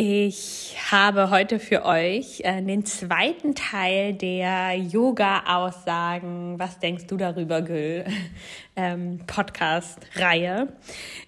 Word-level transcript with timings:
Ich 0.00 0.76
habe 0.92 1.30
heute 1.30 1.58
für 1.58 1.84
euch 1.84 2.42
äh, 2.44 2.62
den 2.62 2.84
zweiten 2.84 3.56
Teil 3.56 4.14
der 4.14 4.76
Yoga-Aussagen, 4.76 6.56
was 6.56 6.78
denkst 6.78 7.08
du 7.08 7.16
darüber, 7.16 7.62
Gül, 7.62 8.04
ähm, 8.76 9.18
Podcast-Reihe. 9.26 10.68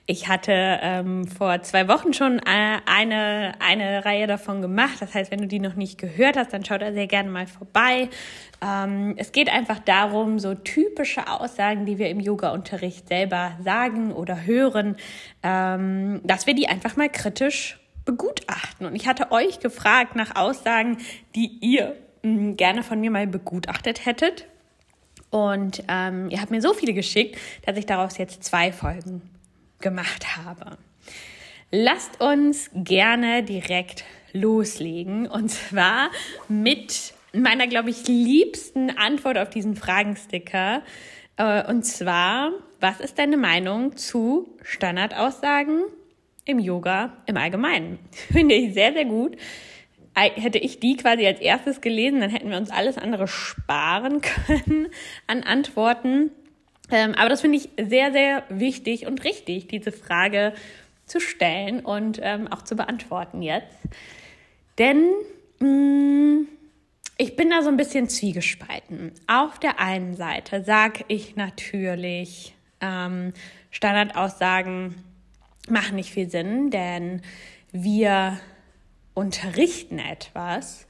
Ich 0.07 0.29
hatte 0.29 0.53
ähm, 0.53 1.27
vor 1.27 1.63
zwei 1.63 1.89
Wochen 1.89 2.13
schon 2.13 2.39
äh, 2.39 2.79
eine, 2.87 3.55
eine 3.59 4.05
Reihe 4.05 4.29
davon 4.29 4.63
gemacht. 4.63 4.99
Das 5.01 5.15
heißt, 5.15 5.33
wenn 5.33 5.41
du 5.41 5.49
die 5.49 5.59
noch 5.59 5.75
nicht 5.75 5.99
gehört 5.99 6.37
hast, 6.37 6.53
dann 6.53 6.65
schau 6.65 6.79
da 6.79 6.93
sehr 6.93 7.09
gerne 7.09 7.29
mal 7.29 7.49
vorbei. 7.49 8.09
Ähm, 8.65 9.15
es 9.17 9.33
geht 9.33 9.51
einfach 9.51 9.81
darum, 9.81 10.39
so 10.39 10.55
typische 10.55 11.27
Aussagen, 11.27 11.87
die 11.87 11.99
wir 11.99 12.09
im 12.09 12.21
Yoga-Unterricht 12.21 13.09
selber 13.09 13.51
sagen 13.65 14.13
oder 14.13 14.47
hören, 14.47 14.95
ähm, 15.43 16.21
dass 16.23 16.47
wir 16.47 16.55
die 16.55 16.69
einfach 16.69 16.95
mal 16.95 17.09
kritisch 17.09 17.80
begutachten. 18.05 18.87
Und 18.87 18.95
ich 18.95 19.07
hatte 19.07 19.33
euch 19.33 19.61
gefragt 19.61 20.17
nach 20.17 20.37
Aussagen, 20.37 20.99
die 21.35 21.59
ihr 21.61 21.97
mh, 22.23 22.39
hm, 22.39 22.57
gerne 22.57 22.83
von 22.83 23.01
mir 23.01 23.11
mal 23.11 23.27
begutachtet 23.27 24.07
hättet. 24.07 24.47
Und 25.31 25.85
ähm, 25.89 26.29
ihr 26.31 26.41
habt 26.41 26.51
mir 26.51 26.61
so 26.61 26.75
viele 26.75 26.93
geschickt, 26.93 27.39
dass 27.65 27.77
ich 27.77 27.87
daraus 27.87 28.19
jetzt 28.19 28.43
zwei 28.43 28.73
Folgen 28.73 29.23
gemacht 29.81 30.37
habe. 30.37 30.77
Lasst 31.71 32.21
uns 32.21 32.69
gerne 32.75 33.45
direkt 33.45 34.05
loslegen. 34.33 35.29
Und 35.29 35.51
zwar 35.51 36.11
mit 36.49 37.15
meiner, 37.33 37.69
glaube 37.69 37.91
ich, 37.91 38.09
liebsten 38.09 38.91
Antwort 38.91 39.39
auf 39.39 39.51
diesen 39.51 39.77
Fragensticker. 39.77 40.83
Äh, 41.37 41.65
und 41.69 41.85
zwar, 41.85 42.51
was 42.81 42.99
ist 43.01 43.19
deine 43.19 43.37
Meinung 43.37 43.97
zu 43.97 44.57
Standardaussagen 44.63 45.85
im 46.51 46.59
Yoga 46.59 47.17
im 47.27 47.37
Allgemeinen. 47.37 47.99
Finde 48.33 48.55
ich 48.55 48.75
sehr, 48.75 48.93
sehr 48.93 49.05
gut. 49.05 49.37
Hätte 50.15 50.59
ich 50.59 50.81
die 50.81 50.97
quasi 50.97 51.27
als 51.27 51.41
erstes 51.41 51.81
gelesen, 51.81 52.21
dann 52.21 52.31
hätten 52.31 52.51
wir 52.51 52.59
uns 52.59 52.71
alles 52.71 52.99
andere 52.99 53.27
sparen 53.29 54.21
können 54.47 54.89
an 55.27 55.43
Antworten. 55.45 56.31
Ähm, 56.91 57.15
aber 57.15 57.29
das 57.29 57.41
finde 57.41 57.59
ich 57.59 57.69
sehr, 57.81 58.11
sehr 58.11 58.43
wichtig 58.49 59.07
und 59.07 59.23
richtig, 59.23 59.69
diese 59.69 59.93
Frage 59.93 60.53
zu 61.07 61.21
stellen 61.21 61.81
und 61.81 62.19
ähm, 62.23 62.49
auch 62.49 62.63
zu 62.63 62.75
beantworten 62.75 63.43
jetzt. 63.43 63.79
Denn 64.79 65.11
mm, 65.61 66.49
ich 67.17 67.37
bin 67.37 67.51
da 67.51 67.63
so 67.63 67.69
ein 67.69 67.77
bisschen 67.77 68.09
zwiegespalten. 68.09 69.13
Auf 69.27 69.59
der 69.59 69.79
einen 69.79 70.15
Seite 70.15 70.65
sage 70.65 71.05
ich 71.09 71.37
natürlich 71.37 72.55
ähm, 72.81 73.33
Standardaussagen 73.71 74.95
machen 75.69 75.97
nicht 75.97 76.13
viel 76.13 76.31
Sinn, 76.31 76.71
denn 76.71 77.23
wir 77.73 78.39
unterrichten 79.15 79.99
etwas 79.99 80.87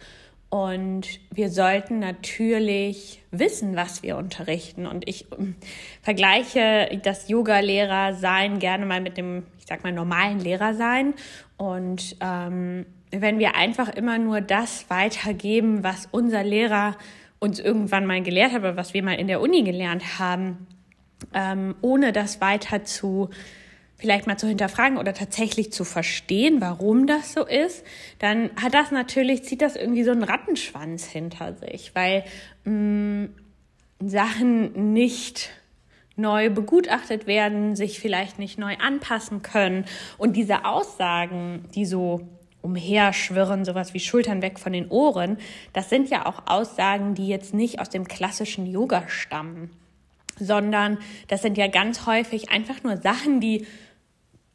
und 0.51 1.21
wir 1.31 1.49
sollten 1.49 2.01
natürlich 2.01 3.23
wissen, 3.31 3.77
was 3.77 4.03
wir 4.03 4.17
unterrichten. 4.17 4.85
Und 4.85 5.09
ich 5.09 5.27
ähm, 5.33 5.55
vergleiche 6.03 7.01
das 7.05 7.29
Yoga-Lehrer 7.29 8.15
sein 8.15 8.59
gerne 8.59 8.85
mal 8.85 9.01
mit 9.01 9.17
dem, 9.17 9.45
ich 9.61 9.67
sag 9.67 9.85
mal, 9.85 9.93
normalen 9.93 10.41
Lehrer 10.41 10.75
sein. 10.75 11.15
Und 11.57 12.17
ähm, 12.21 12.85
wenn 13.13 13.39
wir 13.39 13.55
einfach 13.55 13.91
immer 13.91 14.19
nur 14.19 14.41
das 14.41 14.91
weitergeben, 14.91 15.85
was 15.85 16.09
unser 16.11 16.43
Lehrer 16.43 16.97
uns 17.39 17.61
irgendwann 17.61 18.05
mal 18.05 18.21
gelehrt 18.21 18.53
hat 18.53 18.61
oder 18.61 18.77
was 18.77 18.93
wir 18.93 19.05
mal 19.05 19.15
in 19.15 19.29
der 19.29 19.41
Uni 19.41 19.63
gelernt 19.63 20.19
haben, 20.19 20.67
ähm, 21.33 21.77
ohne 21.81 22.13
das 22.13 22.41
weiter 22.41 22.85
zu 22.85 23.31
vielleicht 24.01 24.27
mal 24.27 24.39
zu 24.39 24.49
hinterfragen 24.49 24.99
oder 24.99 25.15
tatsächlich 25.15 25.73
zu 25.73 25.85
verstehen, 25.85 26.61
warum 26.61 27.07
das 27.07 27.33
so 27.33 27.45
ist, 27.45 27.85
dann 28.19 28.51
hat 28.61 28.75
das 28.75 28.91
natürlich, 28.91 29.45
zieht 29.45 29.63
das 29.63 29.77
irgendwie 29.77 30.05
so 30.05 30.11
einen 30.11 30.25
Rattenschwanz 30.25 31.05
hinter 31.05 31.55
sich, 31.55 31.95
weil 31.95 32.25
mh, 32.65 32.73
mm, 32.73 33.35
Sachen 34.03 34.95
nicht 34.95 35.51
neu 36.17 36.51
begutachtet 36.51 37.27
werden, 37.27 37.77
sich 37.77 38.01
vielleicht 38.01 38.39
nicht 38.39 38.59
neu 38.59 38.77
anpassen 38.77 39.43
können. 39.43 39.85
Und 40.19 40.37
diese 40.37 40.65
Aussagen, 40.65 41.67
die 41.75 41.85
so 41.85 42.29
umherschwirren, 42.63 43.65
sowas 43.65 43.95
wie 43.95 44.01
Schultern 44.01 44.43
weg 44.43 44.59
von 44.59 44.73
den 44.73 44.89
Ohren, 44.89 45.39
das 45.73 45.89
sind 45.89 46.11
ja 46.11 46.27
auch 46.27 46.43
Aussagen, 46.47 47.15
die 47.15 47.29
jetzt 47.29 47.55
nicht 47.55 47.81
aus 47.81 47.89
dem 47.89 48.07
klassischen 48.07 48.67
Yoga 48.67 49.09
stammen, 49.09 49.71
sondern 50.39 50.99
das 51.29 51.43
sind 51.43 51.57
ja 51.57 51.69
ganz 51.69 52.07
häufig 52.07 52.51
einfach 52.51 52.83
nur 52.83 52.99
Sachen, 52.99 53.41
die 53.41 53.67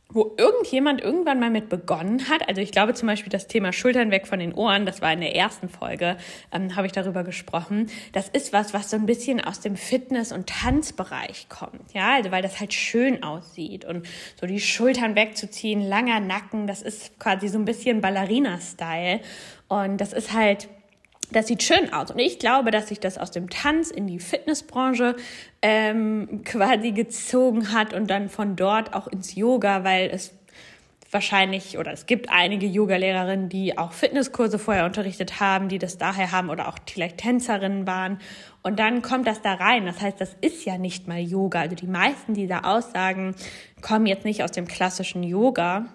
wo 0.10 0.36
irgendjemand 0.38 1.02
irgendwann 1.02 1.40
mal 1.40 1.50
mit 1.50 1.68
begonnen 1.68 2.30
hat. 2.30 2.48
Also 2.48 2.62
ich 2.62 2.72
glaube 2.72 2.94
zum 2.94 3.08
Beispiel 3.08 3.32
das 3.32 3.48
Thema 3.48 3.74
Schultern 3.74 4.12
weg 4.12 4.28
von 4.28 4.40
den 4.40 4.54
Ohren, 4.54 4.86
das 4.86 5.02
war 5.02 5.12
in 5.12 5.20
der 5.20 5.36
ersten 5.36 5.68
Folge, 5.68 6.18
ähm, 6.52 6.76
habe 6.76 6.88
ich 6.88 6.94
darüber 6.94 7.24
gesprochen. 7.24 7.88
Das 8.14 8.30
ist 8.30 8.54
was, 8.54 8.74
was 8.74 8.90
so 8.90 8.98
ein 8.98 9.06
bisschen 9.06 9.42
aus 9.42 9.60
dem 9.60 9.76
Fitness- 9.76 10.32
und 10.32 10.48
Tanzbereich 10.48 11.48
kommt. 11.50 11.94
Ja, 11.94 12.16
also 12.16 12.32
weil 12.32 12.44
das 12.44 12.60
halt 12.60 12.74
schön 12.74 13.24
aussieht 13.24 13.84
und 13.84 14.08
so 14.40 14.48
die 14.48 14.60
Schultern 14.60 15.16
wegzuziehen, 15.16 15.82
langer 15.82 16.20
Nacken, 16.20 16.68
das 16.68 16.82
ist 16.82 17.20
quasi 17.20 17.48
so 17.48 17.58
ein 17.58 17.66
bisschen 17.66 18.02
Ballerina-Style. 18.02 19.22
Und 19.68 19.98
das 19.98 20.14
ist 20.14 20.34
halt 20.34 20.70
das 21.32 21.48
sieht 21.48 21.64
schön 21.64 21.92
aus. 21.94 22.12
Und 22.12 22.20
ich 22.20 22.40
glaube, 22.40 22.72
dass 22.72 22.90
sich 22.90 23.00
das 23.00 23.18
aus 23.18 23.32
dem 23.32 23.50
Tanz 23.50 23.92
in 23.92 24.08
die 24.08 24.20
Fitnessbranche 24.20 25.16
ähm, 25.62 26.42
quasi 26.44 26.92
gezogen 26.92 27.72
hat 27.72 27.94
und 27.94 28.10
dann 28.10 28.30
von 28.30 28.56
dort 28.56 28.94
auch 28.94 29.08
ins 29.08 29.36
Yoga, 29.36 29.84
weil 29.84 30.10
es 30.10 30.34
wahrscheinlich 31.12 31.78
oder 31.78 31.94
es 31.94 32.08
gibt 32.08 32.30
einige 32.30 32.66
Yoga-Lehrerinnen, 32.66 33.48
die 33.48 33.78
auch 33.78 33.94
Fitnesskurse 33.94 34.60
vorher 34.60 34.86
unterrichtet 34.86 35.40
haben, 35.40 35.70
die 35.70 35.80
das 35.80 35.98
daher 35.98 36.32
haben 36.32 36.50
oder 36.50 36.68
auch 36.68 36.78
vielleicht 36.92 37.18
Tänzerinnen 37.18 37.88
waren. 37.88 38.20
Und 38.64 38.80
dann 38.80 39.02
kommt 39.02 39.26
das 39.26 39.42
da 39.42 39.54
rein. 39.54 39.86
Das 39.86 40.02
heißt, 40.02 40.20
das 40.20 40.36
ist 40.42 40.66
ja 40.66 40.78
nicht 40.78 41.08
mal 41.08 41.20
Yoga. 41.20 41.62
Also 41.62 41.76
die 41.76 41.88
meisten 41.88 42.34
dieser 42.34 42.66
Aussagen 42.66 43.36
kommen 43.82 44.08
jetzt 44.08 44.26
nicht 44.26 44.44
aus 44.44 44.52
dem 44.52 44.68
klassischen 44.68 45.24
Yoga, 45.24 45.86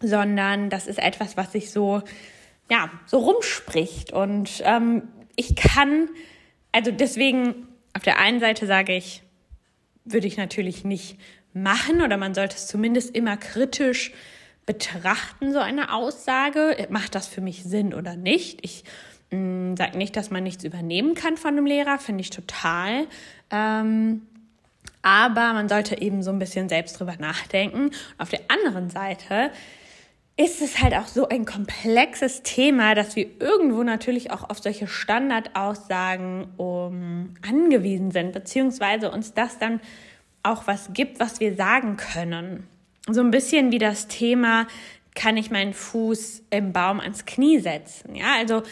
sondern 0.00 0.70
das 0.70 0.86
ist 0.86 0.98
etwas, 0.98 1.36
was 1.36 1.52
sich 1.52 1.70
so 1.70 2.02
ja, 2.70 2.90
so 3.06 3.18
rumspricht. 3.18 4.12
Und 4.12 4.62
ähm, 4.64 5.08
ich 5.36 5.54
kann, 5.56 6.08
also 6.72 6.90
deswegen, 6.90 7.68
auf 7.94 8.02
der 8.02 8.18
einen 8.18 8.40
Seite 8.40 8.66
sage 8.66 8.94
ich, 8.94 9.22
würde 10.04 10.26
ich 10.26 10.36
natürlich 10.36 10.84
nicht 10.84 11.18
machen 11.52 12.02
oder 12.02 12.16
man 12.16 12.34
sollte 12.34 12.56
es 12.56 12.66
zumindest 12.66 13.14
immer 13.14 13.36
kritisch 13.36 14.12
betrachten, 14.66 15.52
so 15.52 15.58
eine 15.58 15.92
Aussage. 15.92 16.86
Macht 16.90 17.14
das 17.14 17.28
für 17.28 17.40
mich 17.40 17.64
Sinn 17.64 17.94
oder 17.94 18.16
nicht? 18.16 18.58
Ich 18.62 18.84
mm, 19.30 19.74
sage 19.76 19.96
nicht, 19.96 20.16
dass 20.16 20.30
man 20.30 20.42
nichts 20.42 20.64
übernehmen 20.64 21.14
kann 21.14 21.36
von 21.36 21.50
einem 21.50 21.66
Lehrer, 21.66 21.98
finde 21.98 22.22
ich 22.22 22.30
total. 22.30 23.06
Ähm, 23.50 24.22
aber 25.02 25.52
man 25.52 25.68
sollte 25.68 26.00
eben 26.00 26.22
so 26.22 26.32
ein 26.32 26.40
bisschen 26.40 26.68
selbst 26.68 26.98
drüber 26.98 27.14
nachdenken. 27.18 27.90
Auf 28.18 28.30
der 28.30 28.40
anderen 28.48 28.90
Seite 28.90 29.52
ist 30.38 30.60
es 30.60 30.82
halt 30.82 30.94
auch 30.94 31.06
so 31.06 31.28
ein 31.28 31.46
komplexes 31.46 32.42
Thema, 32.42 32.94
dass 32.94 33.16
wir 33.16 33.26
irgendwo 33.40 33.82
natürlich 33.82 34.30
auch 34.30 34.50
auf 34.50 34.58
solche 34.58 34.86
Standardaussagen 34.86 36.48
um, 36.58 37.34
angewiesen 37.46 38.10
sind, 38.10 38.32
beziehungsweise 38.32 39.10
uns 39.10 39.32
das 39.32 39.58
dann 39.58 39.80
auch 40.42 40.66
was 40.66 40.92
gibt, 40.92 41.20
was 41.20 41.40
wir 41.40 41.54
sagen 41.54 41.96
können. 41.96 42.68
So 43.08 43.22
ein 43.22 43.30
bisschen 43.30 43.72
wie 43.72 43.78
das 43.78 44.08
Thema, 44.08 44.66
kann 45.14 45.38
ich 45.38 45.50
meinen 45.50 45.72
Fuß 45.72 46.42
im 46.50 46.72
Baum 46.72 47.00
ans 47.00 47.24
Knie 47.24 47.58
setzen? 47.58 48.14
Ja, 48.14 48.34
also 48.36 48.62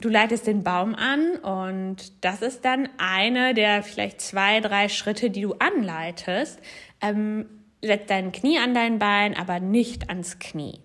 du 0.00 0.08
leitest 0.08 0.46
den 0.46 0.64
Baum 0.64 0.94
an 0.94 1.36
und 1.36 2.24
das 2.24 2.40
ist 2.40 2.64
dann 2.64 2.88
eine 2.96 3.52
der 3.52 3.82
vielleicht 3.82 4.22
zwei, 4.22 4.60
drei 4.60 4.88
Schritte, 4.88 5.28
die 5.28 5.42
du 5.42 5.54
anleitest. 5.58 6.58
Ähm, 7.02 7.44
setz 7.82 8.06
dein 8.06 8.32
Knie 8.32 8.58
an 8.58 8.72
dein 8.72 8.98
Bein, 8.98 9.36
aber 9.36 9.60
nicht 9.60 10.08
ans 10.08 10.38
Knie. 10.38 10.80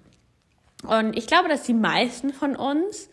Und 0.86 1.18
ich 1.18 1.28
glaube, 1.28 1.50
dass 1.50 1.64
die 1.64 1.74
meisten 1.74 2.34
von 2.34 2.56
uns 2.56 3.10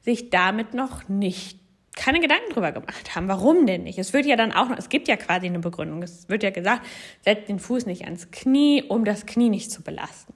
sich 0.00 0.30
damit 0.30 0.74
noch 0.74 1.08
nicht 1.08 1.58
keine 1.96 2.20
Gedanken 2.20 2.52
drüber 2.52 2.72
gemacht 2.72 3.16
haben. 3.16 3.26
Warum 3.26 3.66
denn 3.66 3.82
nicht? 3.82 3.98
Es 3.98 4.12
wird 4.12 4.26
ja 4.26 4.36
dann 4.36 4.52
auch 4.52 4.68
noch, 4.68 4.78
es 4.78 4.88
gibt 4.88 5.08
ja 5.08 5.16
quasi 5.16 5.46
eine 5.46 5.58
Begründung. 5.58 6.02
Es 6.02 6.28
wird 6.28 6.42
ja 6.42 6.50
gesagt, 6.50 6.86
setzt 7.24 7.48
den 7.48 7.58
Fuß 7.58 7.86
nicht 7.86 8.04
ans 8.04 8.30
Knie, 8.30 8.84
um 8.86 9.04
das 9.04 9.26
Knie 9.26 9.48
nicht 9.48 9.72
zu 9.72 9.82
belasten. 9.82 10.34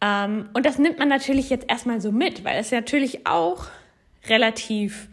Ähm, 0.00 0.48
und 0.54 0.66
das 0.66 0.78
nimmt 0.78 0.98
man 0.98 1.08
natürlich 1.08 1.50
jetzt 1.50 1.70
erstmal 1.70 2.00
so 2.00 2.12
mit, 2.12 2.44
weil 2.44 2.58
es 2.58 2.72
natürlich 2.72 3.26
auch 3.26 3.66
relativ 4.26 5.08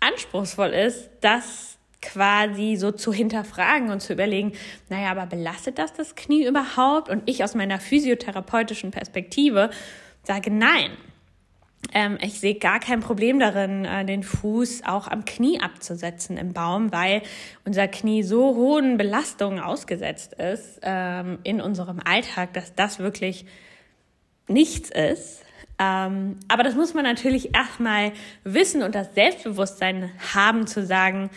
anspruchsvoll 0.00 0.70
ist, 0.70 1.08
das 1.20 1.78
quasi 2.02 2.76
so 2.76 2.92
zu 2.92 3.12
hinterfragen 3.12 3.90
und 3.90 4.00
zu 4.00 4.12
überlegen, 4.12 4.52
naja, 4.88 5.10
aber 5.10 5.26
belastet 5.26 5.78
das 5.78 5.92
das 5.92 6.14
Knie 6.14 6.46
überhaupt? 6.46 7.08
Und 7.08 7.22
ich 7.26 7.44
aus 7.44 7.54
meiner 7.54 7.78
physiotherapeutischen 7.78 8.90
Perspektive 8.90 9.70
sage 10.30 10.52
nein. 10.52 10.92
Ähm, 11.92 12.16
ich 12.20 12.38
sehe 12.38 12.54
gar 12.54 12.78
kein 12.78 13.00
Problem 13.00 13.40
darin, 13.40 13.84
äh, 13.84 14.04
den 14.04 14.22
Fuß 14.22 14.84
auch 14.86 15.08
am 15.08 15.24
Knie 15.24 15.60
abzusetzen 15.60 16.36
im 16.36 16.52
Baum, 16.52 16.92
weil 16.92 17.22
unser 17.64 17.88
Knie 17.88 18.22
so 18.22 18.54
hohen 18.54 18.96
Belastungen 18.96 19.58
ausgesetzt 19.58 20.34
ist 20.34 20.78
ähm, 20.82 21.40
in 21.42 21.60
unserem 21.60 21.98
Alltag, 21.98 22.52
dass 22.52 22.76
das 22.76 23.00
wirklich 23.00 23.44
nichts 24.46 24.88
ist. 24.90 25.42
Ähm, 25.80 26.38
aber 26.46 26.62
das 26.62 26.76
muss 26.76 26.94
man 26.94 27.02
natürlich 27.02 27.52
erstmal 27.52 28.12
wissen 28.44 28.84
und 28.84 28.94
das 28.94 29.12
Selbstbewusstsein 29.14 30.12
haben 30.32 30.68
zu 30.68 30.86
sagen, 30.86 31.28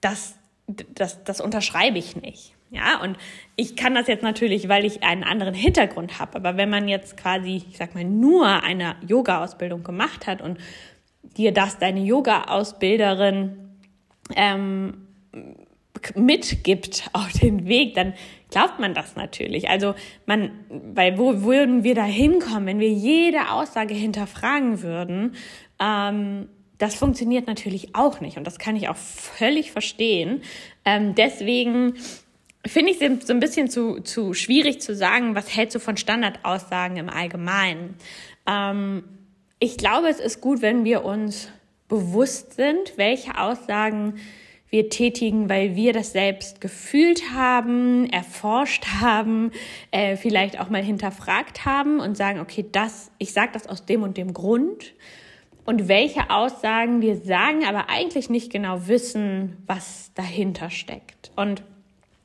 das, 0.00 0.34
das, 0.66 1.22
das 1.22 1.40
unterschreibe 1.40 1.98
ich 1.98 2.16
nicht. 2.16 2.51
Ja, 2.72 3.02
und 3.02 3.18
ich 3.54 3.76
kann 3.76 3.94
das 3.94 4.06
jetzt 4.06 4.22
natürlich, 4.22 4.66
weil 4.66 4.86
ich 4.86 5.02
einen 5.02 5.24
anderen 5.24 5.52
Hintergrund 5.52 6.18
habe. 6.18 6.36
Aber 6.36 6.56
wenn 6.56 6.70
man 6.70 6.88
jetzt 6.88 7.18
quasi, 7.18 7.62
ich 7.68 7.76
sag 7.76 7.94
mal, 7.94 8.04
nur 8.04 8.46
eine 8.62 8.96
Yoga-Ausbildung 9.06 9.84
gemacht 9.84 10.26
hat 10.26 10.40
und 10.40 10.58
dir 11.36 11.52
das 11.52 11.78
deine 11.78 12.00
Yoga-Ausbilderin 12.00 13.58
ähm, 14.34 15.06
mitgibt 16.14 17.10
auf 17.12 17.30
den 17.32 17.66
Weg, 17.66 17.92
dann 17.94 18.14
glaubt 18.50 18.78
man 18.78 18.94
das 18.94 19.16
natürlich. 19.16 19.68
Also 19.68 19.94
man, 20.24 20.50
weil 20.70 21.18
wo 21.18 21.42
würden 21.42 21.84
wir 21.84 21.94
da 21.94 22.04
hinkommen, 22.04 22.64
wenn 22.64 22.80
wir 22.80 22.90
jede 22.90 23.50
Aussage 23.50 23.92
hinterfragen 23.92 24.80
würden? 24.80 25.34
Ähm, 25.78 26.48
das 26.78 26.94
funktioniert 26.94 27.46
natürlich 27.46 27.94
auch 27.94 28.20
nicht 28.20 28.38
und 28.38 28.46
das 28.46 28.58
kann 28.58 28.76
ich 28.76 28.88
auch 28.88 28.96
völlig 28.96 29.70
verstehen. 29.70 30.42
Ähm, 30.84 31.14
deswegen 31.14 31.94
finde 32.66 32.92
ich 32.92 32.98
so 32.98 33.32
ein 33.32 33.40
bisschen 33.40 33.68
zu, 33.68 34.00
zu 34.00 34.34
schwierig 34.34 34.80
zu 34.80 34.94
sagen, 34.94 35.34
was 35.34 35.54
hältst 35.54 35.74
du 35.74 35.80
von 35.80 35.96
Standardaussagen 35.96 36.96
im 36.96 37.08
Allgemeinen. 37.08 37.96
Ähm, 38.46 39.04
ich 39.58 39.76
glaube, 39.76 40.08
es 40.08 40.20
ist 40.20 40.40
gut, 40.40 40.62
wenn 40.62 40.84
wir 40.84 41.04
uns 41.04 41.48
bewusst 41.88 42.54
sind, 42.54 42.96
welche 42.96 43.38
Aussagen 43.38 44.14
wir 44.70 44.88
tätigen, 44.88 45.50
weil 45.50 45.76
wir 45.76 45.92
das 45.92 46.12
selbst 46.12 46.60
gefühlt 46.62 47.34
haben, 47.34 48.08
erforscht 48.08 48.86
haben, 49.00 49.52
äh, 49.90 50.16
vielleicht 50.16 50.58
auch 50.58 50.70
mal 50.70 50.82
hinterfragt 50.82 51.66
haben 51.66 52.00
und 52.00 52.16
sagen, 52.16 52.40
okay, 52.40 52.64
das, 52.72 53.10
ich 53.18 53.34
sage 53.34 53.50
das 53.52 53.66
aus 53.66 53.84
dem 53.84 54.02
und 54.02 54.16
dem 54.16 54.32
Grund 54.32 54.94
und 55.66 55.88
welche 55.88 56.30
Aussagen 56.30 57.02
wir 57.02 57.16
sagen, 57.16 57.64
aber 57.66 57.90
eigentlich 57.90 58.30
nicht 58.30 58.50
genau 58.50 58.88
wissen, 58.88 59.58
was 59.66 60.12
dahinter 60.14 60.70
steckt. 60.70 61.30
Und 61.36 61.62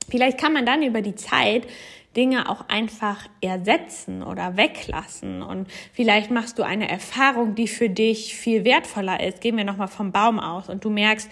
vielleicht 0.09 0.37
kann 0.39 0.53
man 0.53 0.65
dann 0.65 0.83
über 0.83 1.01
die 1.01 1.15
Zeit 1.15 1.67
Dinge 2.15 2.49
auch 2.49 2.67
einfach 2.67 3.27
ersetzen 3.41 4.23
oder 4.23 4.57
weglassen. 4.57 5.43
Und 5.43 5.67
vielleicht 5.93 6.31
machst 6.31 6.57
du 6.57 6.63
eine 6.63 6.89
Erfahrung, 6.89 7.53
die 7.53 7.67
für 7.67 7.89
dich 7.89 8.35
viel 8.35 8.65
wertvoller 8.65 9.23
ist. 9.23 9.39
Gehen 9.39 9.55
wir 9.55 9.63
nochmal 9.63 9.87
vom 9.87 10.11
Baum 10.11 10.39
aus 10.39 10.67
und 10.67 10.83
du 10.83 10.89
merkst, 10.89 11.29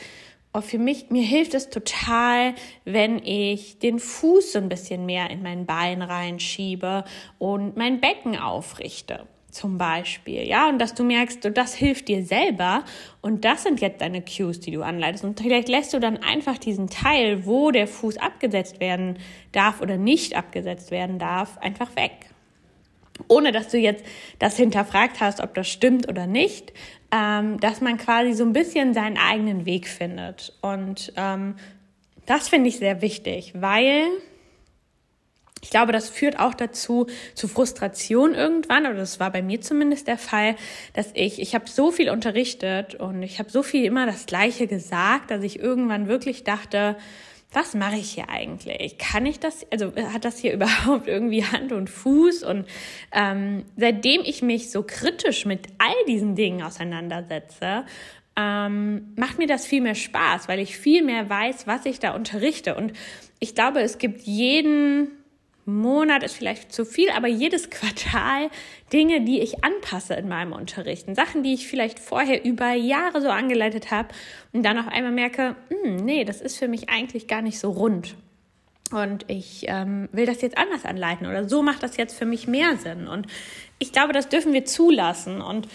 oh, 0.54 0.62
für 0.62 0.78
mich, 0.78 1.10
mir 1.10 1.24
hilft 1.24 1.56
es 1.56 1.70
total, 1.72 2.54
wenn 2.86 3.18
ich 3.18 3.80
den 3.80 4.00
Fuß 4.00 4.54
so 4.54 4.60
ein 4.60 4.70
bisschen 4.70 5.06
mehr 5.06 5.30
in 5.32 5.42
mein 5.42 5.66
Bein 5.66 6.04
reinschiebe 6.04 7.04
und 7.40 7.76
mein 7.76 8.00
Becken 8.00 8.38
aufrichte 8.38 9.28
zum 9.56 9.78
Beispiel, 9.78 10.46
ja, 10.46 10.68
und 10.68 10.80
dass 10.80 10.94
du 10.94 11.04
merkst, 11.04 11.50
das 11.54 11.74
hilft 11.74 12.10
dir 12.10 12.26
selber 12.26 12.84
und 13.22 13.46
das 13.46 13.64
sind 13.64 13.80
jetzt 13.80 14.02
deine 14.02 14.22
Cues, 14.22 14.60
die 14.60 14.72
du 14.72 14.84
anleitest 14.84 15.24
und 15.24 15.40
vielleicht 15.40 15.70
lässt 15.70 15.94
du 15.94 16.00
dann 16.00 16.18
einfach 16.18 16.58
diesen 16.58 16.90
Teil, 16.90 17.46
wo 17.46 17.72
der 17.72 17.88
Fuß 17.88 18.18
abgesetzt 18.18 18.82
werden 18.82 19.18
darf 19.54 19.82
oder 19.82 19.96
nicht 19.96 20.36
abgesetzt 20.36 20.92
werden 20.92 21.20
darf, 21.20 21.58
einfach 21.60 21.96
weg. 21.96 22.12
Ohne 23.30 23.54
dass 23.54 23.70
du 23.70 23.78
jetzt 23.78 24.04
das 24.40 24.58
hinterfragt 24.58 25.22
hast, 25.22 25.40
ob 25.40 25.54
das 25.54 25.70
stimmt 25.70 26.10
oder 26.10 26.28
nicht, 26.28 26.74
ähm, 27.14 27.58
dass 27.62 27.80
man 27.80 27.98
quasi 27.98 28.34
so 28.34 28.44
ein 28.44 28.52
bisschen 28.52 28.94
seinen 28.94 29.18
eigenen 29.18 29.66
Weg 29.66 29.88
findet. 29.88 30.52
Und 30.62 31.14
ähm, 31.16 31.56
das 32.26 32.50
finde 32.50 32.68
ich 32.68 32.78
sehr 32.78 33.02
wichtig, 33.02 33.54
weil 33.56 34.08
ich 35.66 35.72
glaube, 35.72 35.92
das 35.92 36.10
führt 36.10 36.40
auch 36.40 36.54
dazu, 36.54 37.08
zu 37.34 37.48
Frustration 37.48 38.36
irgendwann, 38.36 38.86
oder 38.86 38.94
das 38.94 39.20
war 39.20 39.32
bei 39.32 39.42
mir 39.42 39.62
zumindest 39.62 40.08
der 40.08 40.20
Fall, 40.20 40.58
dass 40.94 41.10
ich, 41.16 41.42
ich 41.42 41.56
habe 41.56 41.68
so 41.68 41.92
viel 41.92 42.12
unterrichtet 42.12 42.94
und 42.94 43.24
ich 43.24 43.40
habe 43.40 43.50
so 43.50 43.64
viel 43.64 43.84
immer 43.84 44.06
das 44.06 44.28
Gleiche 44.28 44.68
gesagt, 44.68 45.32
dass 45.32 45.42
ich 45.42 45.58
irgendwann 45.60 46.08
wirklich 46.08 46.44
dachte, 46.44 46.98
was 47.52 47.74
mache 47.74 47.96
ich 47.96 48.12
hier 48.12 48.30
eigentlich? 48.30 49.00
Kann 49.00 49.26
ich 49.26 49.40
das, 49.40 49.66
also 49.72 49.92
hat 49.96 50.24
das 50.24 50.38
hier 50.38 50.54
überhaupt 50.54 51.08
irgendwie 51.08 51.44
Hand 51.44 51.72
und 51.72 51.90
Fuß? 51.90 52.44
Und 52.44 52.68
ähm, 53.12 53.66
seitdem 53.76 54.22
ich 54.24 54.44
mich 54.44 54.70
so 54.70 54.84
kritisch 54.84 55.46
mit 55.46 55.66
all 55.80 55.96
diesen 56.08 56.36
Dingen 56.36 56.62
auseinandersetze, 56.62 57.86
ähm, 58.36 59.16
macht 59.16 59.40
mir 59.40 59.48
das 59.48 59.66
viel 59.66 59.82
mehr 59.82 59.96
Spaß, 59.96 60.48
weil 60.48 60.60
ich 60.60 60.78
viel 60.78 61.04
mehr 61.04 61.28
weiß, 61.28 61.66
was 61.66 61.88
ich 61.88 62.00
da 62.00 62.14
unterrichte. 62.14 62.76
Und 62.76 62.94
ich 63.40 63.56
glaube, 63.56 63.80
es 63.80 63.98
gibt 63.98 64.22
jeden 64.22 65.25
Monat 65.66 66.24
ist 66.24 66.36
vielleicht 66.36 66.72
zu 66.72 66.86
viel, 66.86 67.10
aber 67.10 67.28
jedes 67.28 67.70
Quartal 67.72 68.50
Dinge, 68.94 69.22
die 69.22 69.42
ich 69.42 69.64
anpasse 69.64 70.14
in 70.14 70.28
meinem 70.28 70.54
Unterrichten. 70.54 71.16
Sachen, 71.16 71.44
die 71.44 71.54
ich 71.54 71.68
vielleicht 71.68 72.00
vorher 72.00 72.46
über 72.46 72.74
Jahre 72.74 73.22
so 73.22 73.30
angeleitet 73.30 73.92
habe 73.92 74.10
und 74.54 74.64
dann 74.64 74.78
auf 74.78 74.88
einmal 74.88 75.12
merke, 75.12 75.56
hm, 75.70 75.98
nee, 75.98 76.24
das 76.24 76.42
ist 76.42 76.58
für 76.58 76.68
mich 76.68 76.90
eigentlich 76.90 77.28
gar 77.28 77.42
nicht 77.42 77.60
so 77.60 77.72
rund. 77.72 78.16
Und 78.92 79.26
ich 79.28 79.66
ähm, 79.68 80.10
will 80.12 80.28
das 80.28 80.42
jetzt 80.42 80.58
anders 80.58 80.86
anleiten 80.86 81.26
oder 81.26 81.50
so 81.50 81.64
macht 81.64 81.82
das 81.82 81.98
jetzt 81.98 82.18
für 82.18 82.26
mich 82.26 82.48
mehr 82.48 82.78
Sinn. 82.78 83.08
Und 83.08 83.26
ich 83.80 83.92
glaube, 83.92 84.14
das 84.14 84.30
dürfen 84.30 84.54
wir 84.54 84.66
zulassen. 84.66 85.42
Und 85.42 85.68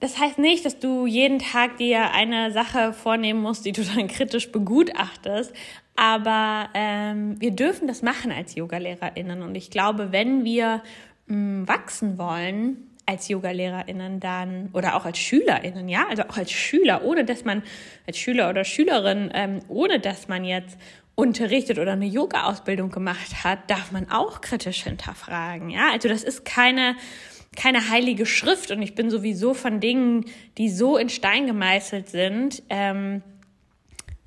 das 0.00 0.18
heißt 0.18 0.38
nicht, 0.38 0.64
dass 0.64 0.80
du 0.80 1.06
jeden 1.06 1.38
Tag 1.38 1.76
dir 1.76 2.12
eine 2.12 2.52
Sache 2.52 2.92
vornehmen 2.92 3.40
musst, 3.40 3.64
die 3.64 3.72
du 3.72 3.82
dann 3.82 4.08
kritisch 4.08 4.50
begutachtest, 4.50 5.52
aber 5.98 6.68
ähm, 6.74 7.40
wir 7.40 7.50
dürfen 7.50 7.88
das 7.88 8.02
machen 8.02 8.30
als 8.30 8.54
Yogalehrerinnen. 8.54 9.42
Und 9.42 9.56
ich 9.56 9.68
glaube, 9.68 10.12
wenn 10.12 10.44
wir 10.44 10.82
mh, 11.26 11.36
mm, 11.36 11.68
wachsen 11.68 12.18
wollen 12.18 12.76
als 13.04 13.28
Yogalehrerinnen 13.28 14.20
dann 14.20 14.68
oder 14.74 14.94
auch 14.94 15.04
als 15.04 15.18
Schülerinnen, 15.18 15.88
ja, 15.88 16.06
also 16.08 16.22
auch 16.24 16.36
als 16.36 16.52
Schüler, 16.52 17.04
ohne 17.04 17.24
dass 17.24 17.44
man 17.44 17.62
als 18.06 18.16
Schüler 18.18 18.48
oder 18.48 18.64
Schülerin, 18.64 19.30
ähm, 19.34 19.60
ohne 19.66 19.98
dass 19.98 20.28
man 20.28 20.44
jetzt 20.44 20.78
unterrichtet 21.16 21.80
oder 21.80 21.92
eine 21.92 22.06
Yoga-Ausbildung 22.06 22.90
gemacht 22.90 23.42
hat, 23.42 23.68
darf 23.68 23.90
man 23.90 24.08
auch 24.08 24.40
kritisch 24.40 24.84
hinterfragen. 24.84 25.68
Ja, 25.70 25.90
also 25.90 26.08
das 26.08 26.22
ist 26.22 26.44
keine 26.44 26.94
keine 27.56 27.88
heilige 27.88 28.24
Schrift 28.24 28.70
und 28.70 28.82
ich 28.82 28.94
bin 28.94 29.10
sowieso 29.10 29.52
von 29.52 29.80
Dingen, 29.80 30.26
die 30.58 30.68
so 30.68 30.96
in 30.96 31.08
Stein 31.08 31.46
gemeißelt 31.46 32.08
sind, 32.08 32.62
ähm, 32.68 33.22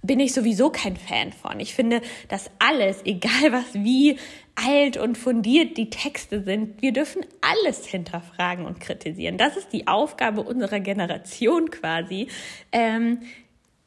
bin 0.02 0.20
ich 0.20 0.34
sowieso 0.34 0.70
kein 0.70 0.98
Fan 0.98 1.32
von. 1.32 1.60
Ich 1.60 1.74
finde, 1.74 2.02
dass 2.28 2.50
alles, 2.60 3.02
egal 3.06 3.52
was 3.52 3.74
wie 3.74 4.18
alt 4.56 4.98
und 4.98 5.18
fundiert 5.18 5.78
die 5.78 5.90
Texte 5.90 6.44
sind, 6.44 6.82
wir 6.82 6.92
dürfen 6.92 7.26
alles 7.42 7.86
hinterfragen 7.86 8.66
und 8.66 8.80
kritisieren. 8.80 9.38
Das 9.38 9.58
ist 9.58 9.72
die 9.74 9.88
Aufgabe 9.88 10.42
unserer 10.42 10.80
Generation 10.80 11.70
quasi, 11.70 12.28
ähm, 12.72 13.22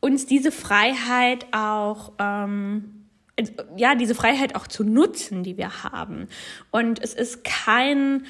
uns 0.00 0.26
diese 0.26 0.52
Freiheit 0.52 1.46
auch 1.52 2.12
ähm, 2.18 3.04
ja, 3.76 3.94
diese 3.94 4.14
Freiheit 4.14 4.54
auch 4.54 4.66
zu 4.66 4.84
nutzen, 4.84 5.42
die 5.42 5.56
wir 5.56 5.82
haben. 5.82 6.28
Und 6.70 7.02
es 7.02 7.14
ist 7.14 7.42
kein 7.44 8.26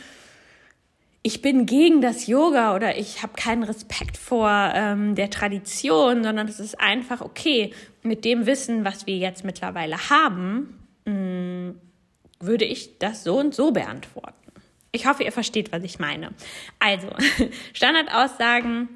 ich 1.27 1.41
bin 1.41 1.65
gegen 1.65 2.03
das 2.03 2.27
Yoga 2.27 2.77
oder 2.77 2.99
ich 2.99 3.23
habe 3.23 3.33
keinen 3.35 3.63
Respekt 3.63 4.19
vor 4.19 4.51
ähm, 4.75 5.15
der 5.15 5.31
Tradition, 5.31 6.23
sondern 6.23 6.47
es 6.47 6.61
ist 6.61 6.79
einfach 6.79 7.23
okay, 7.23 7.73
mit 8.03 8.27
dem 8.27 8.45
Wissen, 8.45 8.85
was 8.85 9.07
wir 9.07 9.17
jetzt 9.17 9.43
mittlerweile 9.43 10.11
haben, 10.11 10.79
mh, 11.07 11.15
mm, 11.15 11.81
würde 12.41 12.67
ich 12.67 12.99
das 12.99 13.25
so 13.25 13.39
und 13.39 13.55
so 13.55 13.71
beantworten. 13.71 14.35
Ich 14.93 15.07
hoffe, 15.07 15.25
ihr 15.25 15.33
versteht, 15.33 15.73
was 15.73 15.83
ich 15.83 15.99
meine. 15.99 16.35
Also, 16.79 17.09
Standardaussagen 17.73 18.91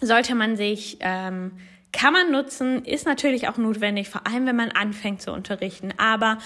sollte 0.00 0.34
man 0.34 0.56
sich, 0.56 0.98
ähm, 0.98 1.52
kann 1.92 2.12
man 2.12 2.32
nutzen, 2.32 2.84
ist 2.84 3.06
natürlich 3.06 3.48
auch 3.48 3.58
notwendig, 3.58 4.08
vor 4.08 4.26
allem 4.26 4.44
wenn 4.46 4.56
man 4.56 4.72
anfängt 4.72 5.22
zu 5.22 5.32
unterrichten. 5.32 5.94
Aber 5.98 6.38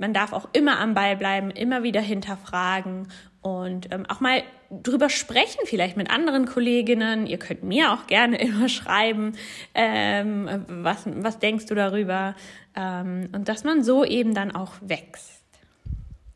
man 0.00 0.14
darf 0.14 0.32
auch 0.32 0.48
immer 0.52 0.80
am 0.80 0.94
Ball 0.94 1.16
bleiben, 1.16 1.50
immer 1.50 1.82
wieder 1.82 2.00
hinterfragen 2.00 3.08
und 3.42 3.92
ähm, 3.92 4.06
auch 4.08 4.20
mal 4.20 4.42
drüber 4.70 5.10
sprechen, 5.10 5.60
vielleicht 5.64 5.96
mit 5.96 6.10
anderen 6.10 6.46
Kolleginnen. 6.46 7.26
Ihr 7.26 7.38
könnt 7.38 7.62
mir 7.62 7.92
auch 7.92 8.06
gerne 8.06 8.38
immer 8.40 8.68
schreiben, 8.68 9.32
ähm, 9.74 10.64
was, 10.68 11.04
was 11.06 11.38
denkst 11.38 11.66
du 11.66 11.74
darüber? 11.74 12.34
Ähm, 12.74 13.28
und 13.32 13.48
dass 13.48 13.62
man 13.64 13.84
so 13.84 14.04
eben 14.04 14.34
dann 14.34 14.50
auch 14.50 14.74
wächst. 14.80 15.42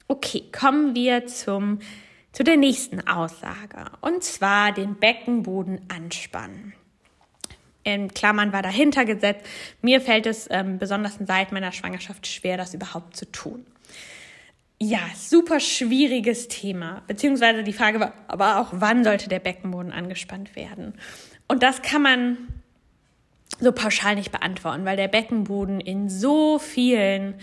Okay, 0.08 0.44
kommen 0.52 0.94
wir 0.94 1.26
zum, 1.26 1.78
zu 2.32 2.44
der 2.44 2.58
nächsten 2.58 3.06
Aussage. 3.06 3.86
Und 4.02 4.22
zwar 4.22 4.72
den 4.72 4.96
Beckenboden 4.96 5.80
anspannen. 5.88 6.74
In 7.84 8.12
Klammern 8.12 8.52
war 8.52 8.62
dahinter 8.62 9.04
gesetzt. 9.04 9.46
Mir 9.82 10.00
fällt 10.00 10.26
es 10.26 10.48
ähm, 10.50 10.78
besonders 10.78 11.18
seit 11.24 11.52
meiner 11.52 11.72
Schwangerschaft 11.72 12.26
schwer, 12.26 12.56
das 12.56 12.74
überhaupt 12.74 13.16
zu 13.16 13.30
tun. 13.30 13.64
Ja, 14.80 15.00
super 15.16 15.60
schwieriges 15.60 16.48
Thema. 16.48 17.02
Beziehungsweise 17.06 17.62
die 17.62 17.72
Frage 17.72 18.00
war 18.00 18.12
aber 18.26 18.58
auch, 18.58 18.68
wann 18.72 19.04
sollte 19.04 19.28
der 19.28 19.38
Beckenboden 19.38 19.92
angespannt 19.92 20.56
werden? 20.56 20.94
Und 21.46 21.62
das 21.62 21.82
kann 21.82 22.02
man 22.02 22.38
so 23.60 23.70
pauschal 23.72 24.16
nicht 24.16 24.32
beantworten, 24.32 24.84
weil 24.84 24.96
der 24.96 25.08
Beckenboden 25.08 25.80
in 25.80 26.08
so 26.08 26.58
vielen 26.58 27.34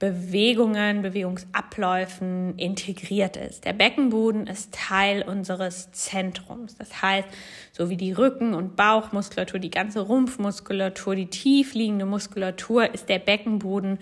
Bewegungen, 0.00 1.02
Bewegungsabläufen 1.02 2.58
integriert 2.58 3.36
ist. 3.36 3.66
Der 3.66 3.74
Beckenboden 3.74 4.46
ist 4.46 4.72
Teil 4.72 5.22
unseres 5.22 5.92
Zentrums. 5.92 6.74
Das 6.76 7.02
heißt, 7.02 7.28
so 7.70 7.90
wie 7.90 7.98
die 7.98 8.12
Rücken- 8.12 8.54
und 8.54 8.76
Bauchmuskulatur, 8.76 9.60
die 9.60 9.70
ganze 9.70 10.00
Rumpfmuskulatur, 10.00 11.14
die 11.14 11.26
tiefliegende 11.26 12.06
Muskulatur, 12.06 12.92
ist 12.94 13.10
der 13.10 13.18
Beckenboden 13.18 13.98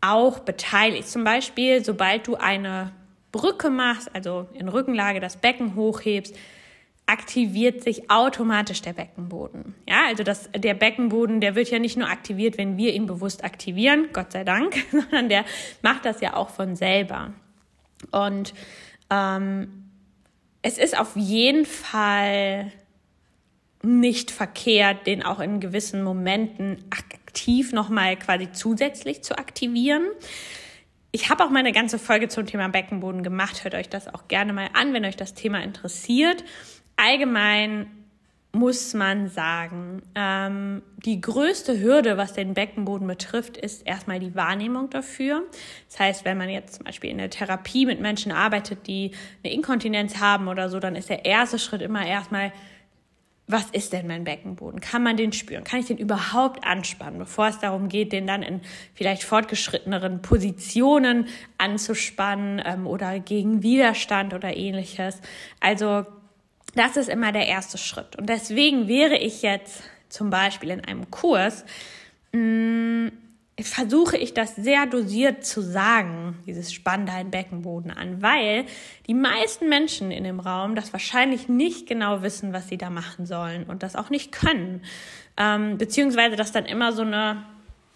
auch 0.00 0.38
beteiligt. 0.38 1.08
Zum 1.08 1.24
Beispiel, 1.24 1.84
sobald 1.84 2.28
du 2.28 2.36
eine 2.36 2.92
Brücke 3.32 3.70
machst, 3.70 4.14
also 4.14 4.46
in 4.54 4.68
Rückenlage 4.68 5.18
das 5.18 5.36
Becken 5.36 5.74
hochhebst, 5.74 6.36
aktiviert 7.06 7.82
sich 7.82 8.10
automatisch 8.10 8.80
der 8.80 8.94
Beckenboden. 8.94 9.74
Ja, 9.88 10.06
also 10.08 10.22
das, 10.22 10.48
der 10.56 10.74
Beckenboden, 10.74 11.40
der 11.40 11.54
wird 11.54 11.70
ja 11.70 11.78
nicht 11.78 11.96
nur 11.96 12.08
aktiviert, 12.08 12.56
wenn 12.56 12.76
wir 12.78 12.94
ihn 12.94 13.06
bewusst 13.06 13.44
aktivieren, 13.44 14.08
Gott 14.12 14.32
sei 14.32 14.44
Dank, 14.44 14.76
sondern 14.90 15.28
der 15.28 15.44
macht 15.82 16.04
das 16.04 16.20
ja 16.20 16.34
auch 16.34 16.48
von 16.48 16.76
selber. 16.76 17.32
Und 18.10 18.54
ähm, 19.10 19.90
es 20.62 20.78
ist 20.78 20.98
auf 20.98 21.14
jeden 21.14 21.66
Fall 21.66 22.72
nicht 23.82 24.30
verkehrt, 24.30 25.06
den 25.06 25.22
auch 25.22 25.40
in 25.40 25.60
gewissen 25.60 26.02
Momenten 26.02 26.82
aktiv 26.90 27.72
nochmal 27.72 28.16
quasi 28.16 28.50
zusätzlich 28.50 29.22
zu 29.22 29.36
aktivieren. 29.36 30.04
Ich 31.12 31.28
habe 31.28 31.44
auch 31.44 31.50
meine 31.50 31.72
ganze 31.72 31.98
Folge 31.98 32.28
zum 32.28 32.46
Thema 32.46 32.68
Beckenboden 32.68 33.22
gemacht. 33.22 33.62
Hört 33.62 33.74
euch 33.74 33.90
das 33.90 34.08
auch 34.08 34.26
gerne 34.26 34.54
mal 34.54 34.70
an, 34.72 34.94
wenn 34.94 35.04
euch 35.04 35.16
das 35.16 35.34
Thema 35.34 35.62
interessiert 35.62 36.42
allgemein 36.96 37.86
muss 38.54 38.94
man 38.94 39.28
sagen, 39.28 40.02
ähm, 40.14 40.82
die 41.04 41.20
größte 41.20 41.80
Hürde, 41.80 42.16
was 42.16 42.34
den 42.34 42.54
Beckenboden 42.54 43.06
betrifft, 43.06 43.56
ist 43.56 43.86
erstmal 43.86 44.20
die 44.20 44.34
Wahrnehmung 44.34 44.90
dafür. 44.90 45.42
Das 45.88 45.98
heißt, 45.98 46.24
wenn 46.24 46.38
man 46.38 46.48
jetzt 46.48 46.76
zum 46.76 46.84
Beispiel 46.84 47.10
in 47.10 47.18
der 47.18 47.30
Therapie 47.30 47.84
mit 47.84 48.00
Menschen 48.00 48.32
arbeitet, 48.32 48.86
die 48.86 49.10
eine 49.42 49.52
Inkontinenz 49.52 50.18
haben 50.18 50.48
oder 50.48 50.68
so, 50.68 50.78
dann 50.78 50.94
ist 50.94 51.10
der 51.10 51.24
erste 51.24 51.58
Schritt 51.58 51.82
immer 51.82 52.06
erstmal, 52.06 52.52
was 53.46 53.66
ist 53.72 53.92
denn 53.92 54.06
mein 54.06 54.24
Beckenboden? 54.24 54.80
Kann 54.80 55.02
man 55.02 55.18
den 55.18 55.32
spüren? 55.32 55.64
Kann 55.64 55.80
ich 55.80 55.86
den 55.86 55.98
überhaupt 55.98 56.64
anspannen, 56.64 57.18
bevor 57.18 57.48
es 57.48 57.58
darum 57.58 57.88
geht, 57.88 58.12
den 58.12 58.26
dann 58.26 58.42
in 58.42 58.62
vielleicht 58.94 59.24
fortgeschritteneren 59.24 60.22
Positionen 60.22 61.26
anzuspannen 61.58 62.62
ähm, 62.64 62.86
oder 62.86 63.18
gegen 63.20 63.62
Widerstand 63.62 64.32
oder 64.32 64.56
ähnliches? 64.56 65.20
Also 65.60 66.06
das 66.74 66.96
ist 66.96 67.08
immer 67.08 67.32
der 67.32 67.46
erste 67.46 67.78
Schritt. 67.78 68.16
Und 68.16 68.28
deswegen 68.28 68.88
wäre 68.88 69.16
ich 69.16 69.42
jetzt 69.42 69.82
zum 70.08 70.30
Beispiel 70.30 70.70
in 70.70 70.84
einem 70.84 71.10
Kurs, 71.10 71.64
mh, 72.32 72.40
mm, 72.40 73.12
versuche 73.60 74.16
ich 74.16 74.34
das 74.34 74.56
sehr 74.56 74.84
dosiert 74.86 75.44
zu 75.44 75.60
sagen, 75.60 76.36
dieses 76.44 76.72
Spann 76.72 77.06
deinen 77.06 77.30
Beckenboden 77.30 77.92
an, 77.92 78.20
weil 78.20 78.64
die 79.06 79.14
meisten 79.14 79.68
Menschen 79.68 80.10
in 80.10 80.24
dem 80.24 80.40
Raum 80.40 80.74
das 80.74 80.92
wahrscheinlich 80.92 81.48
nicht 81.48 81.86
genau 81.86 82.22
wissen, 82.22 82.52
was 82.52 82.68
sie 82.68 82.78
da 82.78 82.90
machen 82.90 83.26
sollen 83.26 83.62
und 83.64 83.84
das 83.84 83.94
auch 83.94 84.10
nicht 84.10 84.32
können. 84.32 84.82
Ähm, 85.36 85.78
beziehungsweise 85.78 86.34
das 86.34 86.50
dann 86.50 86.66
immer 86.66 86.92
so 86.92 87.02
eine, 87.02 87.44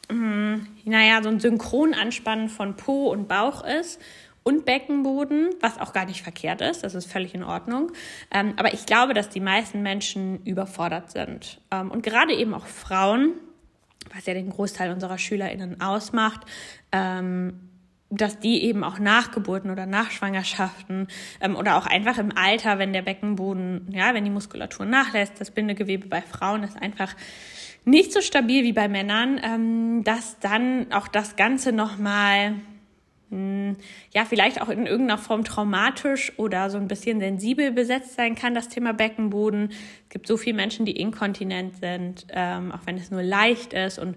mh, 0.09 0.17
mm, 0.17 0.69
naja, 0.85 1.23
so 1.23 1.29
ein 1.29 1.41
Synchronanspannen 1.41 2.49
von 2.49 2.77
Po 2.77 3.11
und 3.11 3.27
Bauch 3.27 3.65
ist 3.65 4.01
und 4.49 4.64
Beckenboden, 4.64 5.50
was 5.61 5.78
auch 5.78 5.93
gar 5.93 6.07
nicht 6.07 6.23
verkehrt 6.23 6.62
ist, 6.62 6.83
das 6.83 6.95
ist 6.95 7.12
völlig 7.12 7.35
in 7.35 7.45
Ordnung. 7.45 7.93
Ähm, 8.31 8.55
aber 8.57 8.73
ich 8.73 8.87
glaube, 8.87 9.12
dass 9.12 9.28
die 9.28 9.40
meisten 9.40 9.83
Menschen 9.83 10.43
überfordert 10.45 11.11
sind. 11.11 11.61
Ähm, 11.71 11.90
und 11.90 12.02
gerade 12.02 12.33
eben 12.33 12.55
auch 12.55 12.64
Frauen, 12.64 13.35
was 14.14 14.25
ja 14.25 14.33
den 14.33 14.49
Großteil 14.49 14.90
unserer 14.90 15.19
SchülerInnen 15.19 15.83
ausmacht, 15.83 16.47
ähm, 16.93 17.61
dass 18.09 18.38
die 18.38 18.64
eben 18.64 18.85
auch 18.85 18.99
nach 18.99 19.33
Geburten 19.33 19.71
oder 19.71 19.85
nach 19.85 20.11
Schwangerschaften 20.11 21.09
ähm, 21.43 21.55
oder 21.55 21.76
auch 21.76 21.85
einfach 21.85 22.17
im 22.17 22.35
Alter, 22.35 22.78
wenn 22.78 22.95
der 22.95 23.02
Beckenboden, 23.02 23.88
ja, 23.93 24.14
wenn 24.14 24.25
die 24.25 24.31
Muskulatur 24.31 24.87
nachlässt, 24.87 25.38
das 25.38 25.50
Bindegewebe 25.50 26.09
bei 26.09 26.23
Frauen 26.23 26.62
ist 26.62 26.81
einfach 26.81 27.14
nicht 27.85 28.14
so 28.14 28.23
stabil 28.23 28.64
wie 28.64 28.73
bei 28.73 28.88
Männern, 28.88 29.38
ähm, 29.45 30.05
dass 30.05 30.38
dann 30.38 30.90
auch 30.90 31.07
das 31.07 31.37
Ganze 31.37 31.73
nochmal 31.73 32.55
hm, 32.55 32.78
ja, 33.31 34.25
vielleicht 34.25 34.63
auch 34.63 34.71
in 34.71 34.87
irgendeiner 34.87 35.19
Form 35.19 35.45
traumatisch 35.45 36.33
oder 36.39 36.71
so 36.71 36.79
ein 36.79 36.89
bisschen 36.89 37.21
sensibel 37.21 37.73
besetzt 37.73 38.15
sein 38.15 38.35
kann, 38.35 38.55
das 38.55 38.69
Thema 38.69 38.95
Beckenboden. 38.95 39.71
Es 40.05 40.09
gibt 40.09 40.27
so 40.27 40.39
viele 40.39 40.57
Menschen, 40.57 40.87
die 40.87 40.93
inkontinent 40.93 41.77
sind, 41.77 42.27
ähm, 42.31 42.73
auch 42.73 42.87
wenn 42.87 42.97
es 42.97 43.11
nur 43.11 43.23
leicht 43.23 43.75
ist. 43.75 43.99
Und 43.99 44.17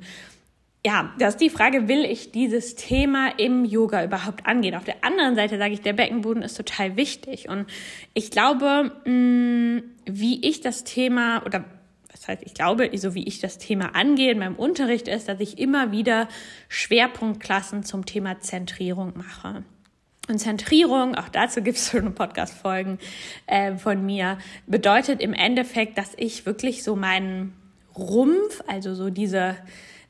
ja, 0.85 1.13
das 1.19 1.35
ist 1.35 1.41
die 1.41 1.49
Frage, 1.49 1.89
will 1.89 2.05
ich 2.05 2.31
dieses 2.31 2.75
Thema 2.75 3.37
im 3.37 3.65
Yoga 3.65 4.03
überhaupt 4.03 4.45
angehen? 4.47 4.75
Auf 4.75 4.85
der 4.85 5.03
anderen 5.03 5.35
Seite 5.35 5.57
sage 5.57 5.73
ich, 5.73 5.81
der 5.81 5.93
Beckenboden 5.93 6.41
ist 6.41 6.55
total 6.55 6.95
wichtig. 6.95 7.49
Und 7.49 7.67
ich 8.13 8.31
glaube, 8.31 8.91
mh, 9.03 9.11
hm, 9.11 9.83
wie 10.05 10.47
ich 10.47 10.61
das 10.61 10.85
Thema 10.85 11.45
oder 11.45 11.65
das 12.21 12.27
heißt, 12.27 12.43
ich 12.45 12.53
glaube, 12.53 12.87
so 12.99 13.15
wie 13.15 13.27
ich 13.27 13.39
das 13.39 13.57
Thema 13.57 13.95
angehe 13.95 14.31
in 14.31 14.37
meinem 14.37 14.55
Unterricht 14.55 15.07
ist, 15.07 15.27
dass 15.27 15.39
ich 15.39 15.57
immer 15.57 15.91
wieder 15.91 16.27
Schwerpunktklassen 16.69 17.81
zum 17.81 18.05
Thema 18.05 18.39
Zentrierung 18.39 19.13
mache. 19.17 19.63
Und 20.29 20.37
Zentrierung, 20.37 21.15
auch 21.15 21.29
dazu 21.29 21.63
gibt 21.63 21.79
es 21.79 21.89
schon 21.91 22.13
Podcast-Folgen 22.13 22.99
äh, 23.47 23.75
von 23.75 24.05
mir, 24.05 24.37
bedeutet 24.67 25.19
im 25.19 25.33
Endeffekt, 25.33 25.97
dass 25.97 26.13
ich 26.15 26.45
wirklich 26.45 26.83
so 26.83 26.95
meinen 26.95 27.55
Rumpf, 27.97 28.61
also 28.67 28.93
so 28.93 29.09
diese, 29.09 29.55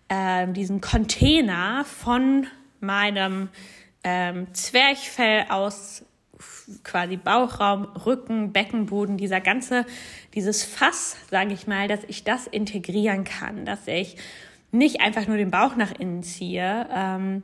äh, 0.09 0.51
diesen 0.51 0.81
Container 0.81 1.85
von 1.85 2.45
meinem 2.81 3.47
ähm, 4.03 4.53
Zwerchfell 4.53 5.45
aus 5.47 6.03
quasi 6.83 7.17
Bauchraum, 7.17 7.85
Rücken, 8.05 8.51
Beckenboden, 8.51 9.17
dieser 9.17 9.41
ganze, 9.41 9.85
dieses 10.33 10.63
Fass, 10.63 11.17
sage 11.29 11.53
ich 11.53 11.67
mal, 11.67 11.88
dass 11.88 12.01
ich 12.07 12.23
das 12.23 12.47
integrieren 12.47 13.23
kann, 13.23 13.65
dass 13.65 13.88
ich 13.88 14.17
nicht 14.71 15.01
einfach 15.01 15.27
nur 15.27 15.38
den 15.38 15.51
Bauch 15.51 15.75
nach 15.75 15.91
innen 15.91 16.23
ziehe, 16.23 16.88
ähm, 16.93 17.43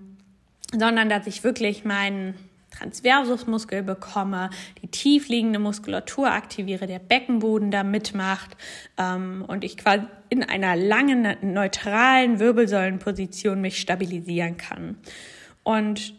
sondern 0.72 1.10
dass 1.10 1.28
ich 1.28 1.44
wirklich 1.44 1.84
meinen 1.84 2.36
Transversusmuskel 2.72 3.82
bekomme, 3.84 4.50
die 4.82 4.88
tiefliegende 4.88 5.60
Muskulatur 5.60 6.32
aktiviere, 6.32 6.86
der 6.86 7.00
Beckenboden 7.00 7.72
da 7.72 7.84
mitmacht 7.84 8.56
ähm, 8.98 9.44
und 9.48 9.64
ich 9.64 9.78
quasi 9.78 10.06
in 10.30 10.44
einer 10.44 10.76
langen, 10.76 11.36
neutralen 11.42 12.40
Wirbelsäulenposition 12.40 13.62
mich 13.62 13.80
stabilisieren 13.80 14.58
kann. 14.58 14.98
Und 15.64 16.14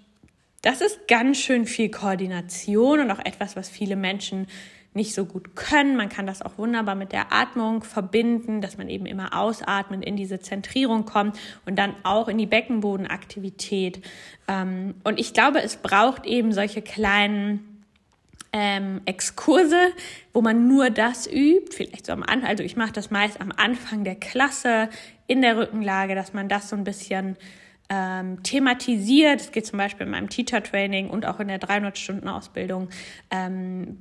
das 0.62 0.80
ist 0.80 1.06
ganz 1.06 1.38
schön 1.38 1.66
viel 1.66 1.90
Koordination 1.90 3.00
und 3.00 3.10
auch 3.10 3.25
etwas, 3.25 3.54
was 3.54 3.68
viele 3.68 3.96
Menschen 3.96 4.46
nicht 4.95 5.14
so 5.14 5.25
gut 5.25 5.54
können. 5.54 5.97
Man 5.97 6.09
kann 6.09 6.26
das 6.26 6.42
auch 6.42 6.59
wunderbar 6.59 6.95
mit 6.95 7.12
der 7.12 7.33
Atmung 7.33 7.83
verbinden, 7.85 8.61
dass 8.61 8.78
man 8.78 8.88
eben 8.88 9.07
immer 9.07 9.38
ausatmend 9.38 10.04
in 10.04 10.16
diese 10.16 10.40
Zentrierung 10.40 11.04
kommt 11.04 11.38
und 11.66 11.76
dann 11.76 11.95
auch 12.02 12.28
in 12.28 12.38
die 12.38 12.47
Beckenbodenaktivität. 12.47 14.04
Ähm, 14.49 14.95
und 15.04 15.21
ich 15.21 15.35
glaube, 15.35 15.62
es 15.62 15.76
braucht 15.76 16.26
eben 16.26 16.52
solche 16.52 16.83
kleinen 16.83 17.85
ähm, 18.52 19.02
Exkurse, 19.04 19.92
wo 20.33 20.40
man 20.40 20.68
nur 20.68 20.90
das 20.90 21.26
übt, 21.26 21.76
vielleicht 21.76 22.07
so 22.07 22.12
am 22.12 22.23
Anfang, 22.23 22.49
also 22.49 22.62
ich 22.62 22.76
mache 22.76 22.92
das 22.92 23.11
meist 23.11 23.40
am 23.40 23.52
Anfang 23.57 24.04
der 24.04 24.14
Klasse 24.14 24.88
in 25.26 25.42
der 25.42 25.59
Rückenlage, 25.59 26.14
dass 26.14 26.33
man 26.33 26.49
das 26.49 26.71
so 26.71 26.76
ein 26.76 26.85
bisschen 26.85 27.37
ähm, 27.88 28.42
thematisiert. 28.42 29.40
Es 29.40 29.52
geht 29.52 29.66
zum 29.66 29.78
Beispiel 29.78 30.07
in 30.07 30.12
meinem 30.12 30.28
Teacher-Training 30.28 31.11
und 31.11 31.26
auch 31.26 31.40
in 31.40 31.49
der 31.49 31.61
300-Stunden-Ausbildung 31.61 32.88
ähm, 33.30 33.99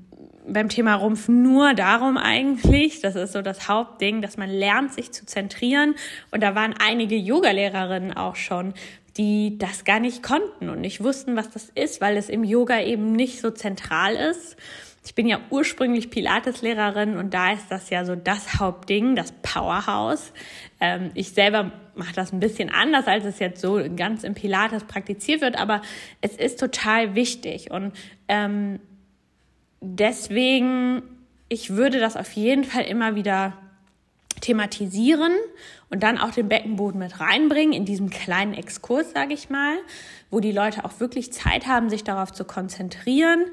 beim 0.48 0.70
Thema 0.70 0.96
Rumpf 0.96 1.27
nur 1.27 1.74
darum 1.74 2.17
eigentlich, 2.17 3.01
das 3.01 3.15
ist 3.15 3.34
so 3.34 3.41
das 3.41 3.67
Hauptding, 3.67 4.22
dass 4.22 4.38
man 4.38 4.50
lernt, 4.50 4.94
sich 4.94 5.12
zu 5.12 5.25
zentrieren. 5.25 5.96
Und 6.32 6.41
da 6.41 6.56
waren 6.56 6.74
einige 6.79 7.15
Yoga-Lehrerinnen 7.15 8.15
auch 8.15 8.36
schon, 8.36 8.74
die 9.17 9.58
das 9.58 9.84
gar 9.84 10.00
nicht 10.00 10.24
konnten 10.24 10.70
und 10.70 10.79
nicht 10.79 11.03
wussten, 11.03 11.36
was 11.36 11.50
das 11.50 11.70
ist, 11.75 12.01
weil 12.01 12.17
es 12.17 12.29
im 12.29 12.44
Yoga 12.44 12.82
eben 12.82 13.12
nicht 13.12 13.41
so 13.41 13.51
zentral 13.51 14.15
ist. 14.15 14.58
Ich 15.06 15.15
bin 15.15 15.27
ja 15.27 15.39
ursprünglich 15.50 16.10
Pilates-Lehrerin 16.10 17.17
und 17.17 17.34
da 17.34 17.53
ist 17.53 17.67
das 17.70 17.89
ja 17.89 18.06
so 18.06 18.15
das 18.15 18.60
Hauptding, 18.60 19.15
das 19.15 19.32
Powerhouse. 19.41 20.34
Ähm, 20.79 21.12
ich 21.13 21.32
selber 21.32 21.72
mache 21.97 22.13
das 22.13 22.31
ein 22.31 22.39
bisschen 22.39 22.69
anders, 22.69 23.07
als 23.07 23.25
es 23.25 23.39
jetzt 23.39 23.61
so 23.61 23.81
ganz 23.95 24.23
im 24.23 24.33
Pilates 24.33 24.83
praktiziert 24.83 25.41
wird, 25.41 25.57
aber 25.57 25.81
es 26.21 26.35
ist 26.35 26.59
total 26.59 27.15
wichtig 27.15 27.71
und 27.71 27.93
ähm, 28.27 28.79
deswegen, 29.81 31.01
ich 31.49 31.71
würde 31.71 31.99
das 31.99 32.15
auf 32.15 32.31
jeden 32.33 32.63
Fall 32.63 32.83
immer 32.83 33.15
wieder 33.15 33.53
thematisieren 34.41 35.33
und 35.89 36.03
dann 36.03 36.17
auch 36.17 36.31
den 36.31 36.47
Beckenboden 36.47 36.99
mit 36.99 37.19
reinbringen 37.19 37.73
in 37.73 37.85
diesem 37.85 38.09
kleinen 38.09 38.53
Exkurs, 38.53 39.11
sage 39.11 39.33
ich 39.33 39.49
mal, 39.49 39.77
wo 40.29 40.39
die 40.39 40.51
Leute 40.51 40.85
auch 40.85 40.99
wirklich 40.99 41.31
Zeit 41.33 41.67
haben, 41.67 41.89
sich 41.89 42.03
darauf 42.03 42.31
zu 42.31 42.45
konzentrieren. 42.45 43.45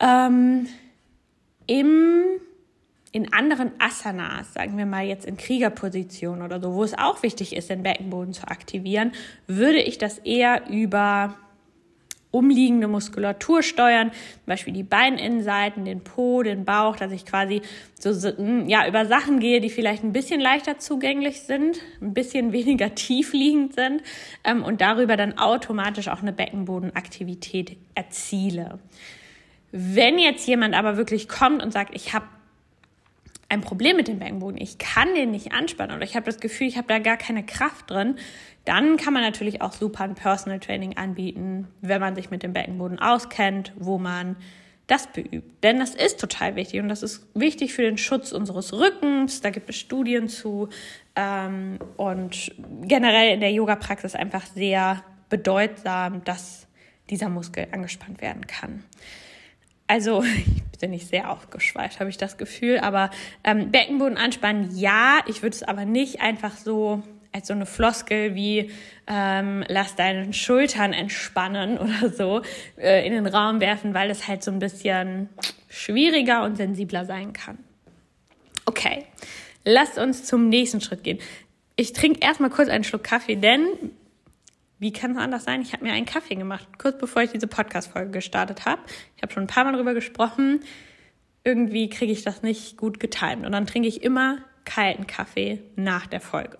Ähm, 0.00 0.66
Im 1.66 2.24
in 3.16 3.32
anderen 3.32 3.72
Asanas, 3.78 4.52
sagen 4.52 4.76
wir 4.76 4.84
mal 4.84 5.06
jetzt 5.06 5.24
in 5.24 5.38
Kriegerposition 5.38 6.42
oder 6.42 6.60
so, 6.60 6.74
wo 6.74 6.84
es 6.84 6.92
auch 6.92 7.22
wichtig 7.22 7.56
ist, 7.56 7.70
den 7.70 7.82
Beckenboden 7.82 8.34
zu 8.34 8.46
aktivieren, 8.46 9.12
würde 9.46 9.80
ich 9.80 9.96
das 9.96 10.18
eher 10.18 10.68
über 10.68 11.34
umliegende 12.30 12.88
Muskulatur 12.88 13.62
steuern, 13.62 14.10
zum 14.10 14.44
Beispiel 14.44 14.74
die 14.74 14.82
Beininnenseiten, 14.82 15.86
den 15.86 16.04
Po, 16.04 16.42
den 16.42 16.66
Bauch, 16.66 16.96
dass 16.96 17.10
ich 17.10 17.24
quasi 17.24 17.62
so, 17.98 18.10
hm, 18.10 18.68
ja, 18.68 18.86
über 18.86 19.06
Sachen 19.06 19.40
gehe, 19.40 19.62
die 19.62 19.70
vielleicht 19.70 20.04
ein 20.04 20.12
bisschen 20.12 20.38
leichter 20.38 20.78
zugänglich 20.78 21.40
sind, 21.40 21.80
ein 22.02 22.12
bisschen 22.12 22.52
weniger 22.52 22.94
tief 22.94 23.32
liegend 23.32 23.72
sind 23.72 24.02
ähm, 24.44 24.62
und 24.62 24.82
darüber 24.82 25.16
dann 25.16 25.38
automatisch 25.38 26.08
auch 26.08 26.20
eine 26.20 26.34
Beckenbodenaktivität 26.34 27.78
erziele. 27.94 28.78
Wenn 29.72 30.18
jetzt 30.18 30.46
jemand 30.46 30.74
aber 30.74 30.98
wirklich 30.98 31.28
kommt 31.28 31.62
und 31.62 31.72
sagt, 31.72 31.94
ich 31.94 32.12
habe 32.12 32.26
ein 33.48 33.60
Problem 33.60 33.96
mit 33.96 34.08
dem 34.08 34.18
Beckenboden, 34.18 34.60
ich 34.60 34.78
kann 34.78 35.14
den 35.14 35.30
nicht 35.30 35.52
anspannen 35.52 35.94
oder 35.94 36.04
ich 36.04 36.16
habe 36.16 36.26
das 36.26 36.40
Gefühl, 36.40 36.66
ich 36.66 36.76
habe 36.76 36.88
da 36.88 36.98
gar 36.98 37.16
keine 37.16 37.44
Kraft 37.44 37.90
drin, 37.90 38.16
dann 38.64 38.96
kann 38.96 39.12
man 39.12 39.22
natürlich 39.22 39.62
auch 39.62 39.72
super 39.72 40.04
ein 40.04 40.14
Personal 40.16 40.58
Training 40.58 40.96
anbieten, 40.96 41.68
wenn 41.80 42.00
man 42.00 42.16
sich 42.16 42.30
mit 42.30 42.42
dem 42.42 42.52
Beckenboden 42.52 42.98
auskennt, 42.98 43.72
wo 43.76 43.98
man 43.98 44.36
das 44.86 45.08
beübt. 45.08 45.64
Denn 45.64 45.78
das 45.78 45.94
ist 45.94 46.20
total 46.20 46.56
wichtig 46.56 46.80
und 46.80 46.88
das 46.88 47.02
ist 47.02 47.26
wichtig 47.34 47.72
für 47.72 47.82
den 47.82 47.98
Schutz 47.98 48.32
unseres 48.32 48.72
Rückens. 48.72 49.40
Da 49.40 49.50
gibt 49.50 49.68
es 49.70 49.76
Studien 49.76 50.28
zu 50.28 50.68
ähm, 51.16 51.78
und 51.96 52.52
generell 52.82 53.34
in 53.34 53.40
der 53.40 53.52
Yoga-Praxis 53.52 54.14
einfach 54.14 54.46
sehr 54.46 55.02
bedeutsam, 55.28 56.22
dass 56.24 56.66
dieser 57.10 57.28
Muskel 57.28 57.66
angespannt 57.72 58.20
werden 58.20 58.46
kann. 58.46 58.84
Also, 59.86 60.22
ich 60.72 60.78
bin 60.78 60.90
nicht 60.90 61.08
sehr 61.08 61.30
aufgeschweift, 61.30 62.00
habe 62.00 62.10
ich 62.10 62.16
das 62.16 62.36
Gefühl. 62.36 62.78
Aber 62.78 63.10
ähm, 63.44 63.70
Beckenboden 63.70 64.18
anspannen, 64.18 64.76
ja. 64.76 65.20
Ich 65.26 65.42
würde 65.42 65.54
es 65.54 65.62
aber 65.62 65.84
nicht 65.84 66.20
einfach 66.20 66.56
so 66.56 67.02
als 67.32 67.48
so 67.48 67.54
eine 67.54 67.66
Floskel 67.66 68.34
wie 68.34 68.70
ähm, 69.06 69.62
lass 69.68 69.94
deinen 69.94 70.32
Schultern 70.32 70.92
entspannen 70.94 71.78
oder 71.78 72.10
so 72.10 72.42
äh, 72.78 73.06
in 73.06 73.12
den 73.12 73.26
Raum 73.26 73.60
werfen, 73.60 73.94
weil 73.94 74.10
es 74.10 74.26
halt 74.26 74.42
so 74.42 74.50
ein 74.50 74.58
bisschen 74.58 75.28
schwieriger 75.68 76.44
und 76.44 76.56
sensibler 76.56 77.04
sein 77.04 77.32
kann. 77.32 77.58
Okay, 78.64 79.04
lasst 79.64 79.98
uns 79.98 80.24
zum 80.24 80.48
nächsten 80.48 80.80
Schritt 80.80 81.04
gehen. 81.04 81.18
Ich 81.76 81.92
trinke 81.92 82.20
erstmal 82.20 82.50
kurz 82.50 82.68
einen 82.68 82.84
Schluck 82.84 83.04
Kaffee, 83.04 83.36
denn 83.36 83.66
wie 84.78 84.92
kann 84.92 85.12
es 85.12 85.16
anders 85.16 85.44
sein? 85.44 85.62
Ich 85.62 85.72
habe 85.72 85.84
mir 85.84 85.92
einen 85.92 86.06
Kaffee 86.06 86.34
gemacht, 86.34 86.66
kurz 86.78 86.98
bevor 86.98 87.22
ich 87.22 87.30
diese 87.32 87.46
Podcast-Folge 87.46 88.10
gestartet 88.10 88.66
habe. 88.66 88.82
Ich 89.16 89.22
habe 89.22 89.32
schon 89.32 89.44
ein 89.44 89.48
paar 89.48 89.64
Mal 89.64 89.72
drüber 89.72 89.94
gesprochen. 89.94 90.60
Irgendwie 91.44 91.88
kriege 91.88 92.12
ich 92.12 92.24
das 92.24 92.42
nicht 92.42 92.76
gut 92.76 93.00
getimt. 93.00 93.46
Und 93.46 93.52
dann 93.52 93.66
trinke 93.66 93.88
ich 93.88 94.02
immer 94.02 94.38
kalten 94.64 95.06
Kaffee 95.06 95.62
nach 95.76 96.06
der 96.06 96.20
Folge. 96.20 96.58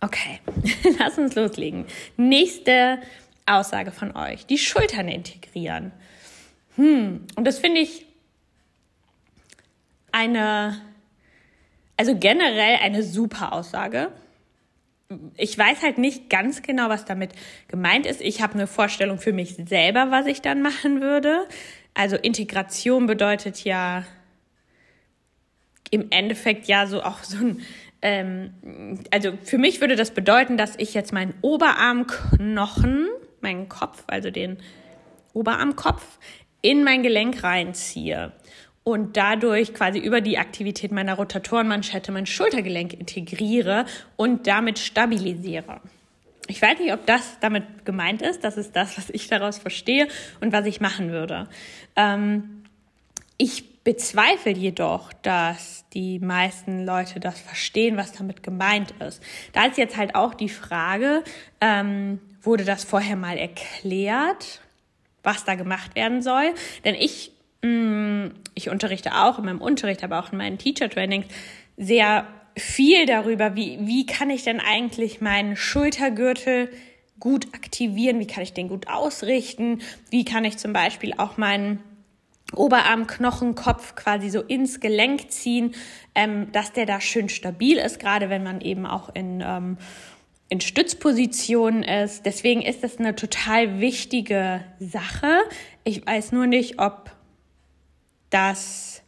Okay, 0.00 0.40
lass 0.98 1.16
uns 1.16 1.34
loslegen. 1.34 1.86
Nächste 2.18 2.98
Aussage 3.46 3.92
von 3.92 4.14
euch. 4.14 4.44
Die 4.44 4.58
Schultern 4.58 5.08
integrieren. 5.08 5.92
Hm, 6.74 7.26
und 7.36 7.44
das 7.44 7.58
finde 7.58 7.80
ich 7.80 8.04
eine, 10.12 10.78
also 11.96 12.14
generell 12.18 12.76
eine 12.82 13.02
super 13.02 13.54
Aussage 13.54 14.12
ich 15.36 15.56
weiß 15.56 15.82
halt 15.82 15.98
nicht 15.98 16.30
ganz 16.30 16.62
genau, 16.62 16.88
was 16.88 17.04
damit 17.04 17.32
gemeint 17.68 18.06
ist. 18.06 18.20
Ich 18.20 18.42
habe 18.42 18.54
eine 18.54 18.66
Vorstellung 18.66 19.18
für 19.18 19.32
mich 19.32 19.56
selber, 19.66 20.10
was 20.10 20.26
ich 20.26 20.42
dann 20.42 20.62
machen 20.62 21.00
würde. 21.00 21.46
Also 21.94 22.16
Integration 22.16 23.06
bedeutet 23.06 23.64
ja 23.64 24.04
im 25.90 26.10
Endeffekt 26.10 26.66
ja 26.66 26.86
so 26.86 27.02
auch 27.02 27.22
so 27.22 27.38
ein, 27.38 27.62
ähm, 28.02 29.04
also 29.10 29.32
für 29.42 29.58
mich 29.58 29.80
würde 29.80 29.96
das 29.96 30.10
bedeuten, 30.10 30.56
dass 30.56 30.74
ich 30.76 30.94
jetzt 30.94 31.12
meinen 31.12 31.34
Oberarmknochen, 31.42 33.06
meinen 33.40 33.68
Kopf, 33.68 34.02
also 34.08 34.30
den 34.30 34.58
Oberarmkopf, 35.32 36.18
in 36.60 36.82
mein 36.82 37.02
Gelenk 37.02 37.44
reinziehe 37.44 38.32
und 38.86 39.16
dadurch 39.16 39.74
quasi 39.74 39.98
über 39.98 40.20
die 40.20 40.38
Aktivität 40.38 40.92
meiner 40.92 41.14
Rotatorenmanschette 41.14 42.12
mein 42.12 42.24
Schultergelenk 42.24 42.92
integriere 42.92 43.84
und 44.14 44.46
damit 44.46 44.78
stabilisiere. 44.78 45.80
Ich 46.46 46.62
weiß 46.62 46.78
nicht, 46.78 46.92
ob 46.92 47.04
das 47.04 47.40
damit 47.40 47.84
gemeint 47.84 48.22
ist. 48.22 48.44
Das 48.44 48.56
ist 48.56 48.76
das, 48.76 48.96
was 48.96 49.10
ich 49.10 49.26
daraus 49.26 49.58
verstehe 49.58 50.06
und 50.40 50.52
was 50.52 50.66
ich 50.66 50.80
machen 50.80 51.10
würde. 51.10 51.48
Ähm, 51.96 52.62
ich 53.38 53.82
bezweifle 53.82 54.52
jedoch, 54.52 55.12
dass 55.14 55.84
die 55.92 56.20
meisten 56.20 56.86
Leute 56.86 57.18
das 57.18 57.40
verstehen, 57.40 57.96
was 57.96 58.12
damit 58.12 58.44
gemeint 58.44 58.94
ist. 59.00 59.20
Da 59.52 59.66
ist 59.66 59.78
jetzt 59.78 59.96
halt 59.96 60.14
auch 60.14 60.32
die 60.32 60.48
Frage, 60.48 61.24
ähm, 61.60 62.20
wurde 62.40 62.64
das 62.64 62.84
vorher 62.84 63.16
mal 63.16 63.36
erklärt, 63.36 64.60
was 65.24 65.44
da 65.44 65.56
gemacht 65.56 65.96
werden 65.96 66.22
soll? 66.22 66.54
Denn 66.84 66.94
ich 66.94 67.32
ich 67.62 68.70
unterrichte 68.70 69.14
auch 69.14 69.38
in 69.38 69.44
meinem 69.44 69.60
Unterricht, 69.60 70.04
aber 70.04 70.18
auch 70.18 70.32
in 70.32 70.38
meinen 70.38 70.58
Teacher-Trainings 70.58 71.26
sehr 71.76 72.26
viel 72.56 73.06
darüber, 73.06 73.54
wie, 73.54 73.78
wie 73.82 74.06
kann 74.06 74.30
ich 74.30 74.44
denn 74.44 74.60
eigentlich 74.60 75.20
meinen 75.20 75.56
Schultergürtel 75.56 76.70
gut 77.20 77.54
aktivieren, 77.54 78.18
wie 78.18 78.26
kann 78.26 78.42
ich 78.42 78.52
den 78.52 78.68
gut 78.68 78.88
ausrichten, 78.88 79.80
wie 80.10 80.24
kann 80.24 80.44
ich 80.44 80.56
zum 80.56 80.72
Beispiel 80.72 81.12
auch 81.16 81.36
meinen 81.36 81.82
Oberarmknochenkopf 82.54 83.94
quasi 83.94 84.30
so 84.30 84.40
ins 84.40 84.80
Gelenk 84.80 85.30
ziehen, 85.30 85.74
ähm, 86.14 86.52
dass 86.52 86.72
der 86.72 86.86
da 86.86 87.00
schön 87.00 87.28
stabil 87.28 87.78
ist, 87.78 87.98
gerade 87.98 88.30
wenn 88.30 88.42
man 88.42 88.60
eben 88.60 88.86
auch 88.86 89.14
in, 89.14 89.42
ähm, 89.44 89.78
in 90.48 90.60
Stützpositionen 90.60 91.82
ist. 91.82 92.24
Deswegen 92.24 92.62
ist 92.62 92.84
das 92.84 92.98
eine 92.98 93.16
total 93.16 93.80
wichtige 93.80 94.64
Sache. 94.78 95.40
Ich 95.84 96.06
weiß 96.06 96.32
nur 96.32 96.46
nicht, 96.46 96.78
ob 96.78 97.15
das 98.30 99.02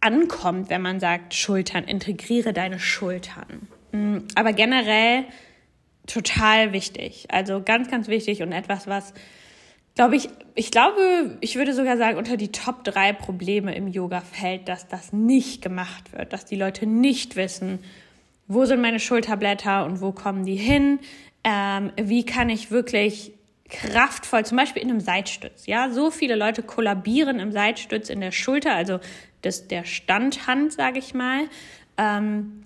ankommt, 0.00 0.70
wenn 0.70 0.82
man 0.82 1.00
sagt, 1.00 1.34
Schultern, 1.34 1.84
integriere 1.84 2.52
deine 2.52 2.80
Schultern. 2.80 3.68
Mm, 3.92 4.18
aber 4.34 4.52
generell 4.52 5.24
total 6.06 6.72
wichtig. 6.72 7.26
Also 7.30 7.62
ganz, 7.62 7.90
ganz 7.90 8.08
wichtig 8.08 8.42
und 8.42 8.52
etwas, 8.52 8.86
was, 8.86 9.14
glaube 9.94 10.16
ich, 10.16 10.28
ich 10.54 10.70
glaube, 10.70 11.38
ich 11.40 11.56
würde 11.56 11.72
sogar 11.72 11.96
sagen, 11.96 12.18
unter 12.18 12.36
die 12.36 12.50
Top 12.50 12.84
drei 12.84 13.12
Probleme 13.12 13.74
im 13.74 13.88
Yoga 13.88 14.20
fällt, 14.20 14.68
dass 14.68 14.88
das 14.88 15.12
nicht 15.12 15.62
gemacht 15.62 16.12
wird, 16.12 16.32
dass 16.32 16.44
die 16.44 16.56
Leute 16.56 16.86
nicht 16.86 17.36
wissen, 17.36 17.78
wo 18.48 18.64
sind 18.64 18.80
meine 18.80 19.00
Schulterblätter 19.00 19.84
und 19.86 20.00
wo 20.00 20.12
kommen 20.12 20.44
die 20.44 20.56
hin? 20.56 20.98
Ähm, 21.44 21.92
wie 21.96 22.26
kann 22.26 22.50
ich 22.50 22.70
wirklich 22.70 23.32
kraftvoll, 23.72 24.44
zum 24.44 24.58
Beispiel 24.58 24.82
in 24.82 24.90
einem 24.90 25.00
Seitstütz. 25.00 25.66
Ja, 25.66 25.90
so 25.90 26.10
viele 26.10 26.36
Leute 26.36 26.62
kollabieren 26.62 27.40
im 27.40 27.52
Seitstütz 27.52 28.10
in 28.10 28.20
der 28.20 28.30
Schulter, 28.30 28.74
also 28.74 29.00
das, 29.40 29.66
der 29.66 29.84
Standhand, 29.84 30.72
sage 30.72 30.98
ich 30.98 31.14
mal, 31.14 31.48
ähm, 31.96 32.64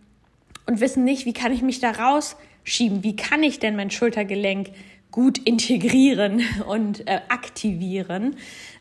und 0.66 0.80
wissen 0.80 1.04
nicht, 1.04 1.24
wie 1.24 1.32
kann 1.32 1.52
ich 1.52 1.62
mich 1.62 1.78
da 1.78 1.92
rausschieben? 1.92 3.04
Wie 3.04 3.14
kann 3.14 3.42
ich 3.44 3.60
denn 3.60 3.76
mein 3.76 3.90
Schultergelenk 3.90 4.70
gut 5.12 5.38
integrieren 5.38 6.42
und 6.66 7.06
äh, 7.06 7.20
aktivieren? 7.28 8.36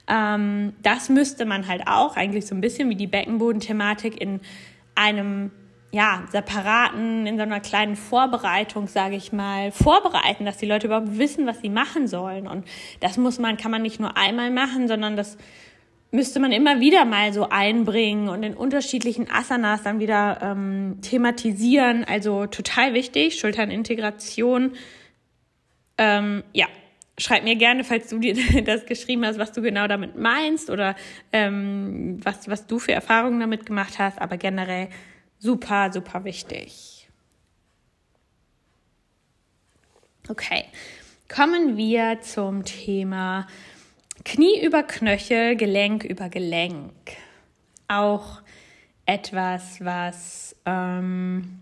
Ähm, 0.08 0.74
das 0.82 1.10
müsste 1.10 1.46
man 1.46 1.68
halt 1.68 1.88
auch 1.88 2.18
eigentlich 2.18 2.48
so 2.48 2.56
ein 2.56 2.62
bisschen 2.62 2.90
wie 2.90 2.96
die 2.96 3.08
Beckenbodenthematik 3.08 4.20
in 4.20 4.40
einem 4.96 5.52
ja, 5.96 6.26
separaten, 6.30 7.26
in 7.26 7.38
so 7.38 7.44
einer 7.44 7.62
kleinen 7.62 7.96
Vorbereitung, 7.96 8.90
sage 8.90 9.16
ich 9.16 9.32
mal, 9.32 9.72
vorbereiten, 9.72 10.44
dass 10.44 10.58
die 10.58 10.66
Leute 10.66 10.88
überhaupt 10.88 11.18
wissen, 11.18 11.48
was 11.48 11.62
sie 11.62 11.70
machen 11.70 12.10
sollen. 12.10 12.50
Und 12.50 12.68
das 13.00 13.16
muss 13.16 13.40
man, 13.40 13.56
kann 13.56 13.72
man 13.72 13.82
nicht 13.82 13.98
nur 13.98 14.18
einmal 14.18 14.52
machen, 14.52 14.90
sondern 14.90 15.16
das 15.16 15.38
müsste 16.12 16.42
man 16.42 16.52
immer 16.52 16.82
wieder 16.82 17.06
mal 17.06 17.32
so 17.32 17.48
einbringen 17.48 18.28
und 18.28 18.44
in 18.44 18.56
unterschiedlichen 18.56 19.32
Asanas 19.32 19.84
dann 19.84 20.02
wieder 20.02 20.40
ähm, 20.42 20.98
thematisieren. 21.02 22.04
Also 22.04 22.46
total 22.46 22.94
wichtig, 22.94 23.40
Schulternintegration. 23.40 24.74
Ähm, 25.98 26.44
ja, 26.52 26.66
schreib 27.18 27.46
mir 27.46 27.56
gerne, 27.56 27.86
falls 27.86 28.10
du 28.10 28.20
dir 28.20 28.36
das 28.66 28.86
geschrieben 28.86 29.26
hast, 29.26 29.40
was 29.40 29.54
du 29.54 29.62
genau 29.62 29.88
damit 29.88 30.18
meinst 30.18 30.70
oder 30.70 30.98
ähm, 31.32 32.20
was, 32.22 32.50
was 32.50 32.68
du 32.68 32.80
für 32.80 32.92
Erfahrungen 32.92 33.40
damit 33.40 33.66
gemacht 33.66 33.98
hast. 33.98 34.20
Aber 34.20 34.36
generell 34.36 34.90
Super, 35.40 35.92
super 35.92 36.24
wichtig. 36.24 37.08
Okay, 40.28 40.66
kommen 41.28 41.78
wir 41.78 42.20
zum 42.22 42.66
Thema 42.66 43.46
Knie 44.24 44.64
über 44.66 44.82
Knöchel, 44.82 45.56
Gelenk 45.56 46.04
über 46.04 46.30
Gelenk. 46.30 46.94
auch 47.88 48.42
etwas, 49.06 49.84
was 49.84 50.56
ähm, 50.66 51.60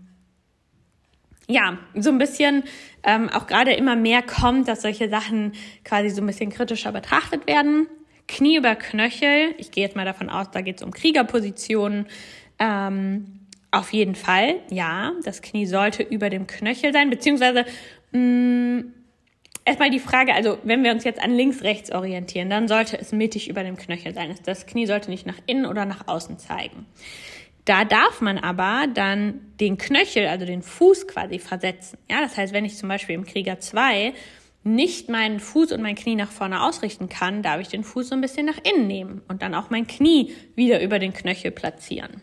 ja 1.46 1.78
so 1.94 2.10
ein 2.10 2.18
bisschen 2.18 2.64
ähm, 3.02 3.28
auch 3.28 3.46
gerade 3.46 3.74
immer 3.74 3.96
mehr 3.96 4.22
kommt, 4.22 4.68
dass 4.68 4.82
solche 4.82 5.10
Sachen 5.10 5.52
quasi 5.84 6.08
so 6.08 6.22
ein 6.22 6.26
bisschen 6.26 6.50
kritischer 6.50 6.92
betrachtet 6.92 7.46
werden. 7.46 7.86
Knie 8.26 8.56
über 8.56 8.74
Knöchel, 8.74 9.54
ich 9.58 9.70
gehe 9.70 9.84
jetzt 9.84 9.96
mal 9.96 10.06
davon 10.06 10.30
aus, 10.30 10.50
da 10.50 10.62
geht 10.62 10.78
es 10.78 10.82
um 10.82 10.90
Kriegerpositionen. 10.90 12.06
Ähm, 12.58 13.33
auf 13.74 13.92
jeden 13.92 14.14
Fall, 14.14 14.56
ja, 14.70 15.12
das 15.24 15.42
Knie 15.42 15.66
sollte 15.66 16.02
über 16.02 16.30
dem 16.30 16.46
Knöchel 16.46 16.92
sein, 16.92 17.10
beziehungsweise 17.10 17.64
mh, 18.12 18.20
mm, 18.20 18.94
erstmal 19.64 19.90
die 19.90 19.98
Frage, 19.98 20.34
also 20.34 20.58
wenn 20.64 20.84
wir 20.84 20.92
uns 20.92 21.04
jetzt 21.04 21.22
an 21.22 21.34
links, 21.34 21.62
rechts 21.62 21.92
orientieren, 21.92 22.50
dann 22.50 22.68
sollte 22.68 22.98
es 22.98 23.12
mittig 23.12 23.48
über 23.48 23.62
dem 23.62 23.76
Knöchel 23.76 24.14
sein. 24.14 24.34
Das 24.44 24.66
Knie 24.66 24.86
sollte 24.86 25.10
nicht 25.10 25.26
nach 25.26 25.38
innen 25.46 25.66
oder 25.66 25.84
nach 25.84 26.06
außen 26.08 26.38
zeigen. 26.38 26.86
Da 27.64 27.84
darf 27.84 28.20
man 28.20 28.36
aber 28.36 28.86
dann 28.92 29.40
den 29.58 29.78
Knöchel, 29.78 30.26
also 30.26 30.44
den 30.44 30.62
Fuß 30.62 31.08
quasi 31.08 31.38
versetzen. 31.38 31.98
Ja, 32.10 32.20
das 32.20 32.36
heißt, 32.36 32.52
wenn 32.52 32.66
ich 32.66 32.76
zum 32.76 32.90
Beispiel 32.90 33.14
im 33.14 33.24
Krieger 33.24 33.58
2 33.58 34.12
nicht 34.64 35.08
meinen 35.08 35.40
Fuß 35.40 35.72
und 35.72 35.82
mein 35.82 35.94
Knie 35.94 36.14
nach 36.14 36.30
vorne 36.30 36.62
ausrichten 36.62 37.08
kann, 37.08 37.42
darf 37.42 37.60
ich 37.60 37.68
den 37.68 37.84
Fuß 37.84 38.08
so 38.08 38.14
ein 38.14 38.20
bisschen 38.20 38.46
nach 38.46 38.58
innen 38.64 38.86
nehmen 38.86 39.22
und 39.28 39.42
dann 39.42 39.54
auch 39.54 39.70
mein 39.70 39.86
Knie 39.86 40.32
wieder 40.54 40.82
über 40.82 40.98
den 40.98 41.14
Knöchel 41.14 41.50
platzieren. 41.50 42.22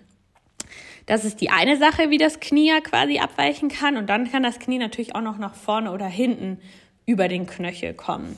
Das 1.11 1.25
ist 1.25 1.41
die 1.41 1.49
eine 1.49 1.75
Sache, 1.75 2.09
wie 2.09 2.17
das 2.17 2.39
Knie 2.39 2.69
ja 2.69 2.79
quasi 2.79 3.19
abweichen 3.19 3.67
kann. 3.67 3.97
Und 3.97 4.07
dann 4.07 4.31
kann 4.31 4.43
das 4.43 4.59
Knie 4.59 4.77
natürlich 4.77 5.13
auch 5.13 5.19
noch 5.19 5.37
nach 5.37 5.55
vorne 5.55 5.91
oder 5.91 6.05
hinten 6.05 6.57
über 7.05 7.27
den 7.27 7.47
Knöchel 7.47 7.93
kommen. 7.93 8.37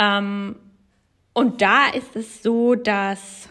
Ähm, 0.00 0.56
und 1.32 1.62
da 1.62 1.86
ist 1.86 2.16
es 2.16 2.42
so, 2.42 2.74
dass 2.74 3.48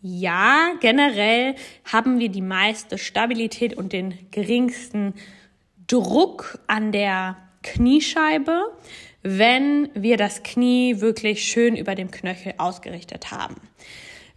ja, 0.00 0.70
generell 0.80 1.54
haben 1.84 2.18
wir 2.18 2.30
die 2.30 2.40
meiste 2.40 2.96
Stabilität 2.96 3.76
und 3.76 3.92
den 3.92 4.26
geringsten 4.30 5.12
Druck 5.86 6.58
an 6.68 6.92
der 6.92 7.36
Kniescheibe, 7.62 8.72
wenn 9.20 9.90
wir 9.92 10.16
das 10.16 10.42
Knie 10.42 11.02
wirklich 11.02 11.44
schön 11.44 11.76
über 11.76 11.94
dem 11.94 12.10
Knöchel 12.10 12.54
ausgerichtet 12.56 13.32
haben. 13.32 13.56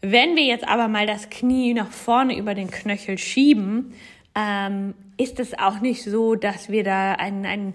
Wenn 0.01 0.35
wir 0.35 0.43
jetzt 0.43 0.67
aber 0.67 0.87
mal 0.87 1.05
das 1.05 1.29
Knie 1.29 1.73
nach 1.73 1.91
vorne 1.91 2.37
über 2.37 2.55
den 2.55 2.71
Knöchel 2.71 3.17
schieben, 3.17 3.93
ähm, 4.35 4.93
ist 5.17 5.39
es 5.39 5.57
auch 5.57 5.81
nicht 5.81 6.03
so, 6.03 6.35
dass 6.35 6.69
wir 6.69 6.83
da 6.83 7.13
einen, 7.13 7.45
einen 7.45 7.73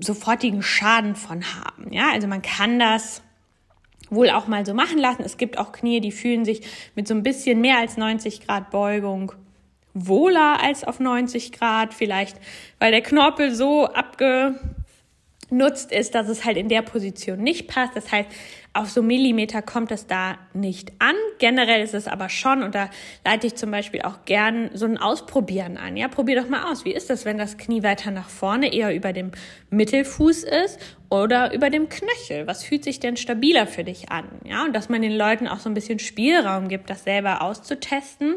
sofortigen 0.00 0.62
Schaden 0.62 1.16
von 1.16 1.42
haben. 1.54 1.92
Ja, 1.92 2.10
also 2.12 2.26
man 2.28 2.42
kann 2.42 2.78
das 2.78 3.22
wohl 4.10 4.30
auch 4.30 4.46
mal 4.48 4.66
so 4.66 4.74
machen 4.74 4.98
lassen. 4.98 5.22
Es 5.22 5.36
gibt 5.36 5.58
auch 5.58 5.72
Knie, 5.72 6.00
die 6.00 6.12
fühlen 6.12 6.44
sich 6.44 6.62
mit 6.94 7.08
so 7.08 7.14
ein 7.14 7.22
bisschen 7.22 7.60
mehr 7.60 7.78
als 7.78 7.96
90 7.96 8.46
Grad 8.46 8.70
Beugung 8.70 9.32
wohler 9.94 10.62
als 10.62 10.84
auf 10.84 11.00
90 11.00 11.52
Grad. 11.52 11.94
Vielleicht, 11.94 12.36
weil 12.78 12.90
der 12.90 13.02
Knorpel 13.02 13.54
so 13.54 13.88
abgenutzt 15.50 15.90
ist, 15.90 16.14
dass 16.14 16.28
es 16.28 16.44
halt 16.44 16.56
in 16.56 16.68
der 16.68 16.82
Position 16.82 17.40
nicht 17.40 17.66
passt. 17.66 17.96
Das 17.96 18.12
heißt, 18.12 18.28
auf 18.72 18.88
so 18.88 19.02
Millimeter 19.02 19.62
kommt 19.62 19.90
es 19.90 20.06
da 20.06 20.38
nicht 20.54 20.92
an. 21.00 21.16
Generell 21.40 21.82
ist 21.82 21.92
es 21.92 22.06
aber 22.06 22.28
schon, 22.28 22.62
und 22.62 22.76
da 22.76 22.88
leite 23.24 23.48
ich 23.48 23.56
zum 23.56 23.72
Beispiel 23.72 24.02
auch 24.02 24.24
gern 24.26 24.70
so 24.74 24.86
ein 24.86 24.96
Ausprobieren 24.96 25.76
an. 25.76 25.96
Ja, 25.96 26.06
probier 26.06 26.40
doch 26.40 26.48
mal 26.48 26.70
aus. 26.70 26.84
Wie 26.84 26.92
ist 26.92 27.10
das, 27.10 27.24
wenn 27.24 27.36
das 27.36 27.58
Knie 27.58 27.82
weiter 27.82 28.12
nach 28.12 28.28
vorne 28.28 28.72
eher 28.72 28.94
über 28.94 29.12
dem 29.12 29.32
Mittelfuß 29.70 30.44
ist 30.44 30.78
oder 31.08 31.52
über 31.52 31.68
dem 31.68 31.88
Knöchel? 31.88 32.46
Was 32.46 32.62
fühlt 32.62 32.84
sich 32.84 33.00
denn 33.00 33.16
stabiler 33.16 33.66
für 33.66 33.82
dich 33.82 34.10
an? 34.10 34.26
Ja, 34.44 34.64
und 34.64 34.72
dass 34.74 34.88
man 34.88 35.02
den 35.02 35.16
Leuten 35.16 35.48
auch 35.48 35.58
so 35.58 35.68
ein 35.68 35.74
bisschen 35.74 35.98
Spielraum 35.98 36.68
gibt, 36.68 36.90
das 36.90 37.02
selber 37.02 37.42
auszutesten. 37.42 38.36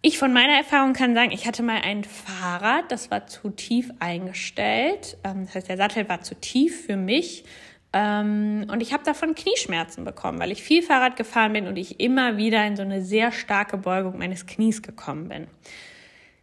Ich 0.00 0.16
von 0.16 0.32
meiner 0.32 0.54
Erfahrung 0.54 0.92
kann 0.92 1.14
sagen, 1.14 1.32
ich 1.32 1.46
hatte 1.46 1.64
mal 1.64 1.80
ein 1.82 2.04
Fahrrad, 2.04 2.92
das 2.92 3.10
war 3.10 3.26
zu 3.26 3.50
tief 3.50 3.90
eingestellt. 3.98 5.16
Ähm, 5.24 5.46
das 5.46 5.56
heißt, 5.56 5.68
der 5.68 5.76
Sattel 5.76 6.08
war 6.08 6.22
zu 6.22 6.36
tief 6.36 6.86
für 6.86 6.96
mich. 6.96 7.44
Ähm, 7.92 8.66
und 8.70 8.80
ich 8.80 8.92
habe 8.92 9.02
davon 9.02 9.34
Knieschmerzen 9.34 10.04
bekommen, 10.04 10.38
weil 10.38 10.52
ich 10.52 10.62
viel 10.62 10.82
Fahrrad 10.82 11.16
gefahren 11.16 11.52
bin 11.52 11.66
und 11.66 11.76
ich 11.76 11.98
immer 11.98 12.36
wieder 12.36 12.64
in 12.64 12.76
so 12.76 12.82
eine 12.82 13.02
sehr 13.02 13.32
starke 13.32 13.76
Beugung 13.76 14.18
meines 14.18 14.46
Knies 14.46 14.82
gekommen 14.82 15.28
bin. 15.28 15.48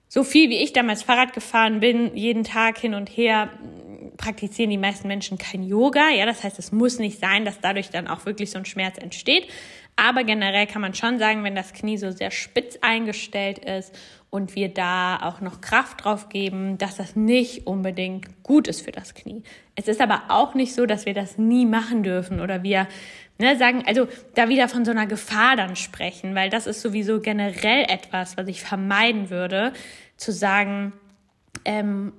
So 0.10 0.24
viel 0.24 0.50
wie 0.50 0.62
ich 0.62 0.74
damals 0.74 1.04
Fahrrad 1.04 1.34
gefahren 1.34 1.80
bin, 1.80 2.16
jeden 2.16 2.44
Tag 2.44 2.78
hin 2.78 2.94
und 2.94 3.10
her, 3.10 3.52
praktizieren 4.18 4.70
die 4.70 4.78
meisten 4.78 5.08
Menschen 5.08 5.38
kein 5.38 5.64
Yoga. 5.64 6.10
Ja, 6.10 6.26
das 6.26 6.44
heißt, 6.44 6.60
es 6.60 6.72
muss 6.72 7.00
nicht 7.00 7.20
sein, 7.20 7.46
dass 7.46 7.60
dadurch 7.60 7.90
dann 7.90 8.08
auch 8.08 8.26
wirklich 8.26 8.52
so 8.52 8.58
ein 8.58 8.66
Schmerz 8.66 8.98
entsteht. 8.98 9.48
Aber 9.96 10.24
generell 10.24 10.68
kann 10.68 10.82
man 10.82 10.94
schon 10.94 11.20
sagen, 11.20 11.44
wenn 11.44 11.56
das 11.56 11.74
Knie 11.74 11.98
so 11.98 12.12
sehr 12.12 12.32
spitz 12.32 12.78
eingestellt 12.82 13.60
ist 13.60 13.94
und 14.30 14.56
wir 14.56 14.68
da 14.68 15.18
auch 15.22 15.40
noch 15.40 15.62
Kraft 15.62 16.04
drauf 16.04 16.28
geben, 16.28 16.78
dass 16.78 16.98
das 16.98 17.16
nicht 17.16 17.66
unbedingt 17.66 18.44
gut 18.44 18.68
ist 18.68 18.82
für 18.82 18.92
das 18.92 19.14
Knie. 19.14 19.44
Es 19.76 19.88
ist 19.88 20.02
aber 20.02 20.24
auch 20.28 20.54
nicht 20.54 20.74
so, 20.74 20.86
dass 20.86 21.06
wir 21.06 21.14
das 21.14 21.38
nie 21.38 21.66
machen 21.66 22.04
dürfen 22.04 22.42
oder 22.42 22.62
wir 22.62 22.88
ne, 23.40 23.58
sagen, 23.58 23.84
also 23.86 24.08
da 24.34 24.50
wieder 24.50 24.68
von 24.68 24.84
so 24.84 24.92
einer 24.92 25.08
Gefahr 25.08 25.56
dann 25.56 25.78
sprechen, 25.78 26.36
weil 26.36 26.50
das 26.50 26.68
ist 26.68 26.82
sowieso 26.82 27.22
generell 27.22 27.86
etwas, 27.88 28.36
was 28.36 28.48
ich 28.50 28.62
vermeiden 28.62 29.30
würde, 29.30 29.72
zu 30.18 30.34
sagen, 30.34 30.92
ähm, 31.64 32.12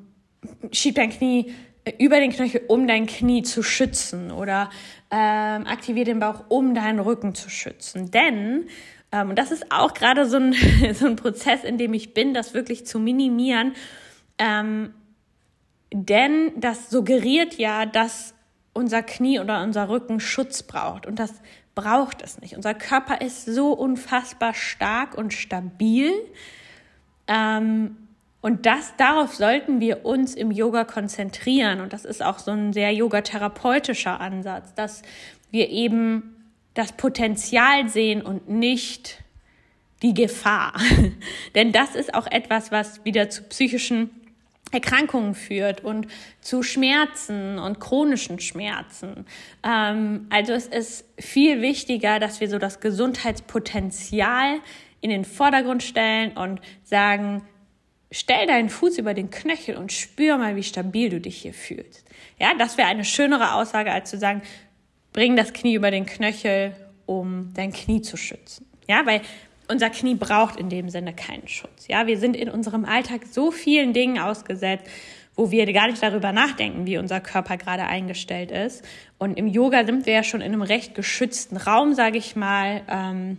schieb 0.72 0.94
dein 0.94 1.10
Knie 1.10 1.52
über 1.98 2.18
den 2.18 2.32
Knöchel, 2.32 2.62
um 2.68 2.88
dein 2.88 3.06
Knie 3.06 3.42
zu 3.42 3.62
schützen 3.62 4.32
oder 4.32 4.70
ähm, 5.10 5.66
aktiviere 5.66 6.06
den 6.06 6.20
Bauch, 6.20 6.44
um 6.48 6.74
deinen 6.74 7.00
Rücken 7.00 7.34
zu 7.34 7.48
schützen. 7.48 8.10
Denn, 8.10 8.68
ähm, 9.12 9.30
und 9.30 9.38
das 9.38 9.50
ist 9.50 9.70
auch 9.70 9.94
gerade 9.94 10.26
so 10.26 10.36
ein, 10.36 10.54
so 10.94 11.06
ein 11.06 11.16
Prozess, 11.16 11.64
in 11.64 11.78
dem 11.78 11.94
ich 11.94 12.14
bin, 12.14 12.34
das 12.34 12.54
wirklich 12.54 12.86
zu 12.86 12.98
minimieren, 12.98 13.74
ähm, 14.38 14.92
denn 15.92 16.52
das 16.56 16.90
suggeriert 16.90 17.54
ja, 17.54 17.86
dass 17.86 18.34
unser 18.72 19.02
Knie 19.02 19.40
oder 19.40 19.62
unser 19.62 19.88
Rücken 19.88 20.20
Schutz 20.20 20.62
braucht. 20.62 21.06
Und 21.06 21.18
das 21.18 21.32
braucht 21.74 22.22
es 22.22 22.40
nicht. 22.40 22.56
Unser 22.56 22.74
Körper 22.74 23.20
ist 23.20 23.46
so 23.46 23.72
unfassbar 23.72 24.52
stark 24.52 25.16
und 25.16 25.32
stabil. 25.32 26.12
Ähm, 27.28 27.96
und 28.46 28.64
das, 28.64 28.94
darauf 28.96 29.34
sollten 29.34 29.80
wir 29.80 30.06
uns 30.06 30.36
im 30.36 30.52
Yoga 30.52 30.84
konzentrieren. 30.84 31.80
Und 31.80 31.92
das 31.92 32.04
ist 32.04 32.22
auch 32.22 32.38
so 32.38 32.52
ein 32.52 32.72
sehr 32.72 32.92
yogatherapeutischer 32.92 34.20
Ansatz, 34.20 34.72
dass 34.74 35.02
wir 35.50 35.68
eben 35.68 36.46
das 36.74 36.92
Potenzial 36.92 37.88
sehen 37.88 38.22
und 38.22 38.48
nicht 38.48 39.24
die 40.00 40.14
Gefahr. 40.14 40.74
Denn 41.56 41.72
das 41.72 41.96
ist 41.96 42.14
auch 42.14 42.28
etwas, 42.28 42.70
was 42.70 43.04
wieder 43.04 43.30
zu 43.30 43.42
psychischen 43.42 44.10
Erkrankungen 44.70 45.34
führt 45.34 45.82
und 45.82 46.06
zu 46.40 46.62
Schmerzen 46.62 47.58
und 47.58 47.80
chronischen 47.80 48.38
Schmerzen. 48.38 49.26
Ähm, 49.64 50.28
also 50.30 50.52
es 50.52 50.68
ist 50.68 51.04
viel 51.18 51.62
wichtiger, 51.62 52.20
dass 52.20 52.40
wir 52.40 52.48
so 52.48 52.58
das 52.58 52.78
Gesundheitspotenzial 52.78 54.60
in 55.00 55.10
den 55.10 55.24
Vordergrund 55.24 55.82
stellen 55.82 56.36
und 56.36 56.60
sagen, 56.84 57.42
Stell 58.10 58.46
deinen 58.46 58.68
Fuß 58.68 58.98
über 58.98 59.14
den 59.14 59.30
Knöchel 59.30 59.76
und 59.76 59.92
spür 59.92 60.38
mal, 60.38 60.56
wie 60.56 60.62
stabil 60.62 61.10
du 61.10 61.20
dich 61.20 61.38
hier 61.38 61.54
fühlst. 61.54 62.04
Ja, 62.38 62.54
das 62.56 62.78
wäre 62.78 62.88
eine 62.88 63.04
schönere 63.04 63.54
Aussage, 63.54 63.90
als 63.90 64.10
zu 64.10 64.18
sagen, 64.18 64.42
bring 65.12 65.34
das 65.34 65.52
Knie 65.52 65.74
über 65.74 65.90
den 65.90 66.06
Knöchel, 66.06 66.76
um 67.06 67.52
dein 67.54 67.72
Knie 67.72 68.02
zu 68.02 68.16
schützen. 68.16 68.66
Ja, 68.88 69.04
weil 69.06 69.22
unser 69.68 69.90
Knie 69.90 70.14
braucht 70.14 70.56
in 70.56 70.68
dem 70.68 70.88
Sinne 70.90 71.12
keinen 71.12 71.48
Schutz. 71.48 71.88
Ja, 71.88 72.06
wir 72.06 72.18
sind 72.18 72.36
in 72.36 72.48
unserem 72.48 72.84
Alltag 72.84 73.22
so 73.30 73.50
vielen 73.50 73.92
Dingen 73.92 74.18
ausgesetzt, 74.18 74.86
wo 75.34 75.50
wir 75.50 75.70
gar 75.72 75.88
nicht 75.88 76.02
darüber 76.02 76.32
nachdenken, 76.32 76.86
wie 76.86 76.98
unser 76.98 77.20
Körper 77.20 77.56
gerade 77.56 77.84
eingestellt 77.84 78.50
ist. 78.50 78.84
Und 79.18 79.36
im 79.36 79.48
Yoga 79.48 79.84
sind 79.84 80.06
wir 80.06 80.12
ja 80.12 80.22
schon 80.22 80.40
in 80.40 80.52
einem 80.52 80.62
recht 80.62 80.94
geschützten 80.94 81.56
Raum, 81.56 81.94
sage 81.94 82.18
ich 82.18 82.36
mal. 82.36 82.82
Ähm, 82.88 83.38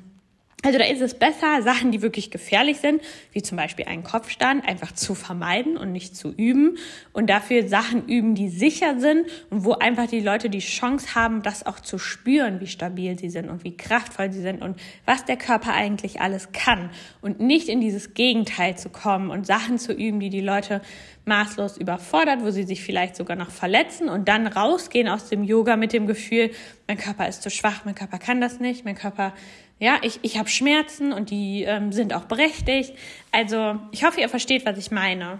also 0.67 0.79
da 0.79 0.85
ist 0.85 0.99
es 0.99 1.13
besser, 1.13 1.61
Sachen, 1.61 1.91
die 1.93 2.01
wirklich 2.01 2.29
gefährlich 2.29 2.79
sind, 2.79 3.01
wie 3.31 3.41
zum 3.41 3.55
Beispiel 3.55 3.85
einen 3.85 4.03
Kopfstand, 4.03 4.67
einfach 4.67 4.91
zu 4.91 5.15
vermeiden 5.15 5.77
und 5.77 5.93
nicht 5.93 6.17
zu 6.17 6.33
üben 6.33 6.77
und 7.13 7.29
dafür 7.29 7.69
Sachen 7.69 8.05
üben, 8.05 8.35
die 8.35 8.49
sicher 8.49 8.99
sind 8.99 9.27
und 9.49 9.63
wo 9.63 9.75
einfach 9.75 10.07
die 10.07 10.19
Leute 10.19 10.49
die 10.49 10.59
Chance 10.59 11.15
haben, 11.15 11.41
das 11.41 11.65
auch 11.65 11.79
zu 11.79 11.97
spüren, 11.97 12.59
wie 12.59 12.67
stabil 12.67 13.17
sie 13.17 13.29
sind 13.29 13.47
und 13.47 13.63
wie 13.63 13.77
kraftvoll 13.77 14.33
sie 14.33 14.41
sind 14.41 14.61
und 14.61 14.77
was 15.05 15.23
der 15.23 15.37
Körper 15.37 15.71
eigentlich 15.71 16.19
alles 16.19 16.51
kann 16.51 16.89
und 17.21 17.39
nicht 17.39 17.69
in 17.69 17.79
dieses 17.79 18.13
Gegenteil 18.13 18.77
zu 18.77 18.89
kommen 18.89 19.29
und 19.29 19.47
Sachen 19.47 19.79
zu 19.79 19.93
üben, 19.93 20.19
die 20.19 20.29
die 20.29 20.41
Leute 20.41 20.81
maßlos 21.23 21.77
überfordert, 21.77 22.41
wo 22.41 22.51
sie 22.51 22.63
sich 22.63 22.83
vielleicht 22.83 23.15
sogar 23.15 23.37
noch 23.37 23.51
verletzen 23.51 24.09
und 24.09 24.27
dann 24.27 24.47
rausgehen 24.47 25.07
aus 25.07 25.29
dem 25.29 25.43
Yoga 25.43 25.77
mit 25.77 25.93
dem 25.93 26.07
Gefühl, 26.07 26.51
mein 26.87 26.97
Körper 26.97 27.27
ist 27.27 27.43
zu 27.43 27.49
schwach, 27.49 27.85
mein 27.85 27.95
Körper 27.95 28.17
kann 28.17 28.41
das 28.41 28.59
nicht, 28.59 28.85
mein 28.85 28.95
Körper 28.95 29.33
ja, 29.79 29.97
ich, 30.01 30.19
ich 30.23 30.37
habe 30.37 30.49
Schmerzen 30.49 31.13
und 31.13 31.29
die 31.29 31.63
ähm, 31.63 31.91
sind 31.91 32.13
auch 32.13 32.25
berechtigt. 32.25 32.93
Also 33.31 33.79
ich 33.91 34.03
hoffe, 34.03 34.21
ihr 34.21 34.29
versteht, 34.29 34.65
was 34.65 34.77
ich 34.77 34.91
meine. 34.91 35.39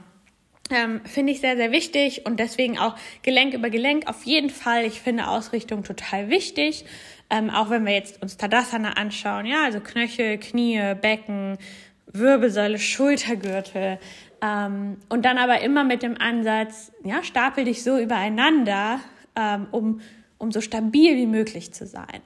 Ähm, 0.70 1.02
finde 1.06 1.32
ich 1.32 1.40
sehr, 1.40 1.56
sehr 1.56 1.72
wichtig 1.72 2.26
und 2.26 2.40
deswegen 2.40 2.78
auch 2.78 2.96
Gelenk 3.24 3.54
über 3.54 3.70
Gelenk 3.70 4.08
auf 4.08 4.26
jeden 4.26 4.50
Fall. 4.50 4.86
Ich 4.86 5.02
finde 5.02 5.28
Ausrichtung 5.28 5.84
total 5.84 6.30
wichtig. 6.30 6.86
Ähm, 7.30 7.50
auch 7.50 7.70
wenn 7.70 7.86
wir 7.86 7.94
jetzt 7.94 8.22
uns 8.22 8.38
Tadasana 8.38 8.94
anschauen, 8.94 9.46
ja, 9.46 9.64
also 9.64 9.80
Knöchel, 9.80 10.38
Knie, 10.38 10.94
Becken, 11.02 11.58
Wirbelsäule, 12.06 12.80
Schultergürtel. 12.80 14.00
Ähm, 14.42 14.98
und 15.10 15.26
dann 15.26 15.38
aber 15.38 15.62
immer 15.62 15.84
mit 15.84 16.04
dem 16.04 16.20
Ansatz, 16.20 16.92
ja, 17.04 17.24
stapel 17.24 17.66
dich 17.66 17.84
so 17.84 17.98
übereinander, 17.98 19.00
ähm, 19.36 19.68
um, 19.72 20.02
um 20.38 20.52
so 20.52 20.62
stabil 20.62 21.16
wie 21.16 21.26
möglich 21.26 21.74
zu 21.74 21.86
sein. 21.86 22.22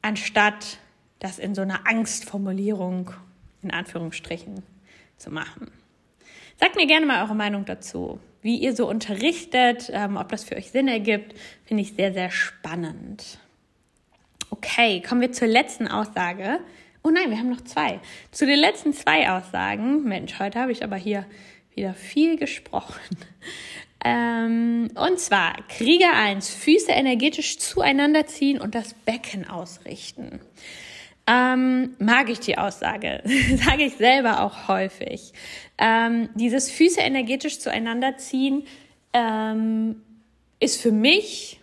Anstatt 0.00 0.78
das 1.18 1.38
in 1.38 1.54
so 1.54 1.62
einer 1.62 1.86
Angstformulierung, 1.86 3.10
in 3.62 3.70
Anführungsstrichen, 3.70 4.62
zu 5.16 5.30
machen. 5.30 5.70
Sagt 6.58 6.76
mir 6.76 6.86
gerne 6.86 7.06
mal 7.06 7.22
eure 7.22 7.34
Meinung 7.34 7.64
dazu, 7.64 8.18
wie 8.42 8.56
ihr 8.56 8.74
so 8.74 8.88
unterrichtet, 8.88 9.90
ähm, 9.92 10.16
ob 10.16 10.28
das 10.28 10.44
für 10.44 10.56
euch 10.56 10.70
Sinn 10.70 10.88
ergibt, 10.88 11.34
finde 11.64 11.82
ich 11.82 11.94
sehr, 11.94 12.12
sehr 12.12 12.30
spannend. 12.30 13.38
Okay, 14.50 15.02
kommen 15.02 15.20
wir 15.20 15.32
zur 15.32 15.48
letzten 15.48 15.88
Aussage. 15.88 16.60
Oh 17.02 17.10
nein, 17.10 17.30
wir 17.30 17.38
haben 17.38 17.50
noch 17.50 17.62
zwei. 17.62 18.00
Zu 18.30 18.46
den 18.46 18.58
letzten 18.58 18.92
zwei 18.92 19.30
Aussagen. 19.30 20.04
Mensch, 20.04 20.38
heute 20.38 20.60
habe 20.60 20.72
ich 20.72 20.82
aber 20.82 20.96
hier 20.96 21.26
wieder 21.74 21.94
viel 21.94 22.36
gesprochen. 22.36 23.00
Ähm, 24.04 24.88
und 24.94 25.18
zwar 25.18 25.56
Krieger 25.68 26.12
1, 26.12 26.50
Füße 26.50 26.92
energetisch 26.92 27.58
zueinander 27.58 28.26
ziehen 28.26 28.60
und 28.60 28.76
das 28.76 28.94
Becken 28.94 29.48
ausrichten. 29.48 30.38
Ähm, 31.28 31.96
mag 31.98 32.30
ich 32.30 32.38
die 32.38 32.56
Aussage, 32.56 33.20
sage 33.64 33.84
ich 33.84 33.96
selber 33.96 34.42
auch 34.42 34.68
häufig. 34.68 35.32
Ähm, 35.76 36.28
dieses 36.34 36.70
Füße 36.70 37.00
energetisch 37.00 37.58
zueinander 37.58 38.16
ziehen 38.16 38.62
ähm, 39.12 40.02
ist 40.60 40.80
für 40.80 40.92
mich, 40.92 41.60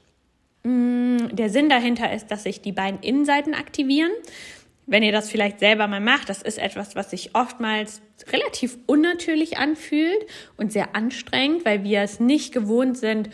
mh, 0.63 0.71
mm, 0.71 1.35
der 1.35 1.49
Sinn 1.49 1.69
dahinter 1.69 2.11
ist, 2.11 2.27
dass 2.27 2.43
sich 2.43 2.61
die 2.61 2.73
beiden 2.73 2.99
Innenseiten 2.99 3.53
aktivieren. 3.53 4.11
Wenn 4.85 5.01
ihr 5.01 5.13
das 5.13 5.29
vielleicht 5.29 5.59
selber 5.59 5.87
mal 5.87 6.01
macht, 6.01 6.27
das 6.27 6.41
ist 6.41 6.57
etwas, 6.57 6.97
was 6.97 7.11
sich 7.11 7.33
oftmals 7.33 8.01
relativ 8.33 8.77
unnatürlich 8.85 9.57
anfühlt 9.57 10.25
und 10.57 10.73
sehr 10.73 10.93
anstrengend, 10.93 11.63
weil 11.63 11.85
wir 11.85 12.01
es 12.01 12.19
nicht 12.19 12.53
gewohnt 12.53 12.97
sind, 12.97 13.29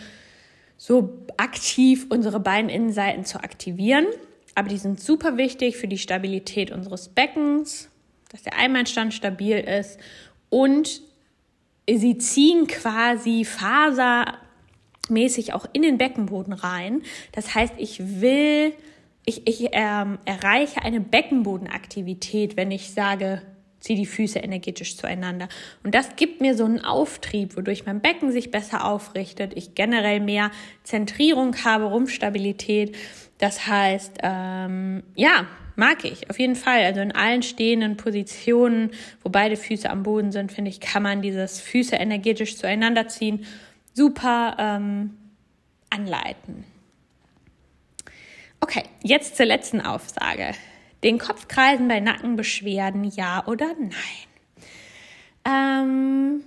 so 0.78 1.26
aktiv 1.38 2.06
unsere 2.10 2.40
beiden 2.40 2.70
Innenseiten 2.70 3.26
zu 3.26 3.40
aktivieren 3.40 4.06
aber 4.56 4.70
die 4.70 4.78
sind 4.78 5.00
super 5.00 5.38
wichtig 5.38 5.78
für 5.78 5.88
die 5.88 5.98
Stabilität 5.98 6.72
unseres 6.72 7.10
Beckens, 7.10 7.90
dass 8.30 8.44
der 8.44 8.58
Einbeinstand 8.58 9.14
stabil 9.14 9.58
ist 9.58 10.00
und 10.50 11.02
sie 11.90 12.18
ziehen 12.18 12.68
quasi 12.68 13.46
fasermäßig 13.46 15.54
auch 15.54 15.66
in 15.74 15.82
den 15.82 15.98
Beckenboden 15.98 16.54
rein. 16.54 17.02
Das 17.32 17.56
heißt, 17.56 17.74
ich 17.78 18.22
will, 18.22 18.74
ich, 19.26 19.48
ich 19.48 19.70
ähm, 19.72 20.20
erreiche 20.26 20.84
eine 20.84 21.02
Beckenbodenaktivität, 21.02 22.58
wenn 22.58 22.72
ich 22.72 22.92
sage, 22.92 23.42
zieh 23.80 23.96
die 23.96 24.06
Füße 24.06 24.40
energetisch 24.40 24.98
zueinander. 24.98 25.48
Und 25.84 25.96
das 25.96 26.16
gibt 26.16 26.42
mir 26.42 26.56
so 26.56 26.66
einen 26.66 26.84
Auftrieb, 26.84 27.56
wodurch 27.56 27.86
mein 27.86 28.02
Becken 28.02 28.32
sich 28.32 28.52
besser 28.52 28.86
aufrichtet, 28.86 29.54
ich 29.56 29.74
generell 29.74 30.20
mehr 30.20 30.52
Zentrierung 30.84 31.56
habe, 31.64 31.86
Rumpfstabilität 31.86 32.96
das 33.40 33.66
heißt, 33.66 34.20
ähm, 34.22 35.04
ja, 35.16 35.48
mag 35.76 36.04
ich 36.04 36.30
auf 36.30 36.38
jeden 36.38 36.56
Fall. 36.56 36.84
Also 36.84 37.00
in 37.00 37.14
allen 37.14 37.42
stehenden 37.42 37.98
Positionen, 37.98 38.92
wo 39.24 39.30
beide 39.30 39.56
Füße 39.56 39.90
am 39.90 40.04
Boden 40.04 40.32
sind, 40.32 40.52
finde 40.52 40.70
ich, 40.70 40.80
kann 40.80 41.02
man 41.02 41.22
dieses 41.22 41.60
Füße 41.60 41.96
energetisch 41.96 42.58
zueinander 42.58 43.08
ziehen 43.08 43.46
super 43.94 44.56
ähm, 44.60 45.18
anleiten. 45.90 46.64
Okay, 48.62 48.84
jetzt 49.04 49.38
zur 49.38 49.46
letzten 49.46 49.82
Aufsage. 49.82 50.52
Den 51.04 51.18
Kopf 51.18 51.48
kreisen 51.48 51.88
bei 51.88 52.00
Nackenbeschwerden, 52.00 53.06
ja 53.06 53.46
oder 53.48 53.74
nein? 53.78 54.30
Ähm, 55.46 56.44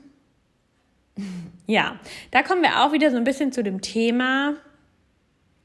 ja, 1.66 1.98
da 2.30 2.42
kommen 2.42 2.62
wir 2.62 2.82
auch 2.84 2.92
wieder 2.92 3.10
so 3.10 3.16
ein 3.16 3.24
bisschen 3.24 3.52
zu 3.52 3.62
dem 3.62 3.80
Thema, 3.80 4.54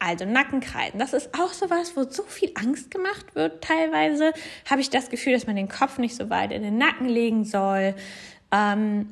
also 0.08 0.26
Nackenkreisen, 0.26 1.00
das 1.00 1.13
ist 1.13 1.34
auch 1.34 1.52
sowas, 1.52 1.96
wo 1.96 2.04
so 2.04 2.24
viel 2.24 2.52
Angst 2.56 2.91
gemacht 2.91 3.36
wird. 3.36 3.62
Teilweise 3.62 4.32
habe 4.70 4.80
ich 4.80 4.89
das 4.89 5.10
Gefühl, 5.10 5.34
dass 5.34 5.48
man 5.48 5.58
den 5.58 5.67
Kopf 5.67 5.98
nicht 5.98 6.15
so 6.15 6.30
weit 6.30 6.52
in 6.54 6.63
den 6.63 6.78
Nacken 6.78 7.10
legen 7.10 7.43
soll. 7.43 7.93
Ähm 8.52 9.08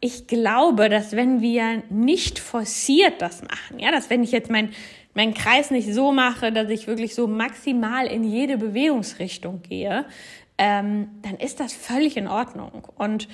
ich 0.00 0.26
glaube, 0.26 0.88
dass 0.88 1.12
wenn 1.12 1.40
wir 1.40 1.82
nicht 1.90 2.38
forciert 2.38 3.20
das 3.20 3.42
machen, 3.42 3.78
ja, 3.78 3.90
dass 3.90 4.08
wenn 4.08 4.22
ich 4.22 4.30
jetzt 4.30 4.50
mein, 4.50 4.70
meinen 5.14 5.34
Kreis 5.34 5.70
nicht 5.70 5.92
so 5.92 6.12
mache, 6.12 6.52
dass 6.52 6.70
ich 6.70 6.86
wirklich 6.86 7.14
so 7.14 7.26
maximal 7.26 8.06
in 8.06 8.24
jede 8.24 8.58
Bewegungsrichtung 8.58 9.62
gehe, 9.62 10.04
ähm, 10.58 11.08
dann 11.22 11.36
ist 11.36 11.60
das 11.60 11.72
völlig 11.72 12.16
in 12.16 12.28
Ordnung. 12.28 12.88
Und 12.96 13.28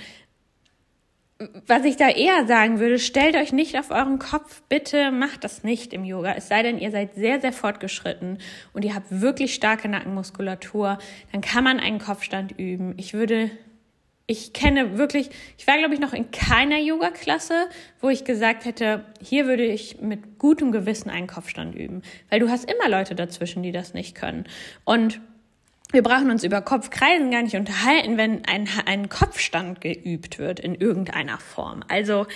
was 1.67 1.85
ich 1.85 1.97
da 1.97 2.09
eher 2.09 2.47
sagen 2.47 2.79
würde, 2.79 2.99
stellt 2.99 3.37
euch 3.37 3.53
nicht 3.53 3.79
auf 3.79 3.91
euren 3.91 4.19
Kopf, 4.19 4.63
bitte 4.69 5.11
macht 5.11 5.45
das 5.45 5.65
nicht 5.65 5.93
im 5.93 6.05
Yoga. 6.05 6.35
Es 6.37 6.49
sei 6.49 6.63
denn, 6.63 6.79
ihr 6.79 6.91
seid 6.91 7.15
sehr, 7.15 7.41
sehr 7.41 7.53
fortgeschritten 7.53 8.39
und 8.73 8.85
ihr 8.85 8.95
habt 8.95 9.07
wirklich 9.11 9.55
starke 9.55 9.89
Nackenmuskulatur, 9.89 10.99
dann 11.33 11.41
kann 11.41 11.65
man 11.65 11.81
einen 11.81 11.99
Kopfstand 11.99 12.59
üben. 12.59 12.95
Ich 12.97 13.15
würde, 13.15 13.51
ich 14.27 14.53
kenne 14.53 14.99
wirklich, 14.99 15.31
ich 15.59 15.67
war 15.67 15.79
glaube 15.79 15.95
ich 15.95 16.01
noch 16.01 16.13
in 16.13 16.31
keiner 16.31 16.79
Yoga-Klasse, 16.79 17.69
wo 18.01 18.09
ich 18.09 18.25
gesagt 18.25 18.65
hätte, 18.65 19.05
hier 19.21 19.47
würde 19.47 19.65
ich 19.65 20.01
mit 20.01 20.39
gutem 20.39 20.73
Gewissen 20.73 21.11
einen 21.11 21.27
Kopfstand 21.27 21.75
üben. 21.75 22.03
Weil 22.31 22.41
du 22.41 22.49
hast 22.49 22.71
immer 22.71 22.89
Leute 22.89 23.15
dazwischen, 23.15 23.63
die 23.63 23.73
das 23.73 23.95
nicht 23.95 24.15
können. 24.15 24.45
Und 24.85 25.21
wir 25.93 26.03
brauchen 26.03 26.31
uns 26.31 26.43
über 26.43 26.63
Kopfkreisen 26.63 27.31
gar 27.31 27.43
nicht 27.43 27.55
unterhalten, 27.55 28.17
wenn 28.17 28.45
ein, 28.47 28.67
ein 28.87 29.09
Kopfstand 29.09 29.81
geübt 29.81 30.39
wird 30.39 30.59
in 30.59 30.75
irgendeiner 30.75 31.39
Form. 31.39 31.85
Also 31.87 32.27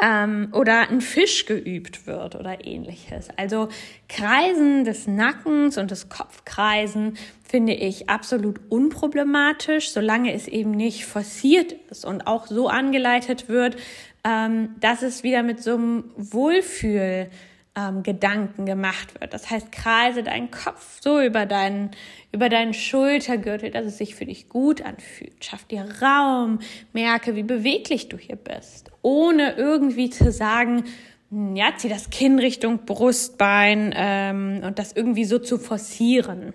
ähm, 0.00 0.48
oder 0.52 0.90
ein 0.90 1.00
Fisch 1.00 1.46
geübt 1.46 2.08
wird 2.08 2.34
oder 2.34 2.66
ähnliches. 2.66 3.28
Also 3.36 3.68
Kreisen 4.08 4.84
des 4.84 5.06
Nackens 5.06 5.78
und 5.78 5.92
des 5.92 6.08
Kopfkreisen 6.08 7.16
finde 7.48 7.74
ich 7.74 8.10
absolut 8.10 8.60
unproblematisch, 8.68 9.90
solange 9.90 10.32
es 10.32 10.48
eben 10.48 10.72
nicht 10.72 11.06
forciert 11.06 11.72
ist 11.90 12.04
und 12.04 12.26
auch 12.26 12.46
so 12.46 12.68
angeleitet 12.68 13.48
wird, 13.48 13.76
ähm, 14.24 14.70
dass 14.80 15.02
es 15.02 15.22
wieder 15.22 15.44
mit 15.44 15.62
so 15.62 15.74
einem 15.74 16.04
Wohlfühl 16.16 17.30
ähm, 17.76 18.02
Gedanken 18.02 18.66
gemacht 18.66 19.20
wird. 19.20 19.34
Das 19.34 19.50
heißt, 19.50 19.72
kreise 19.72 20.22
deinen 20.22 20.50
Kopf 20.50 21.00
so 21.00 21.20
über 21.20 21.46
deinen, 21.46 21.90
über 22.32 22.48
deinen 22.48 22.74
Schultergürtel, 22.74 23.70
dass 23.70 23.86
es 23.86 23.98
sich 23.98 24.14
für 24.14 24.26
dich 24.26 24.48
gut 24.48 24.82
anfühlt. 24.82 25.44
Schaff 25.44 25.64
dir 25.64 25.86
Raum, 26.00 26.60
merke, 26.92 27.34
wie 27.34 27.42
beweglich 27.42 28.08
du 28.08 28.16
hier 28.16 28.36
bist, 28.36 28.90
ohne 29.02 29.54
irgendwie 29.56 30.10
zu 30.10 30.30
sagen, 30.30 30.84
hm, 31.30 31.56
ja, 31.56 31.72
zieh 31.76 31.88
das 31.88 32.10
Kinn 32.10 32.38
Richtung 32.38 32.84
Brustbein 32.86 33.92
ähm, 33.96 34.60
und 34.64 34.78
das 34.78 34.92
irgendwie 34.92 35.24
so 35.24 35.38
zu 35.38 35.58
forcieren. 35.58 36.54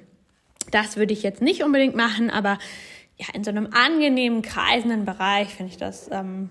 Das 0.71 0.97
würde 0.97 1.13
ich 1.13 1.23
jetzt 1.23 1.41
nicht 1.41 1.63
unbedingt 1.63 1.95
machen, 1.95 2.29
aber 2.29 2.60
ja, 3.17 3.27
in 3.34 3.43
so 3.43 3.49
einem 3.49 3.67
angenehmen, 3.73 4.41
kreisenden 4.41 5.03
Bereich 5.03 5.49
finde 5.49 5.71
ich 5.71 5.77
das 5.77 6.10
ähm, 6.12 6.49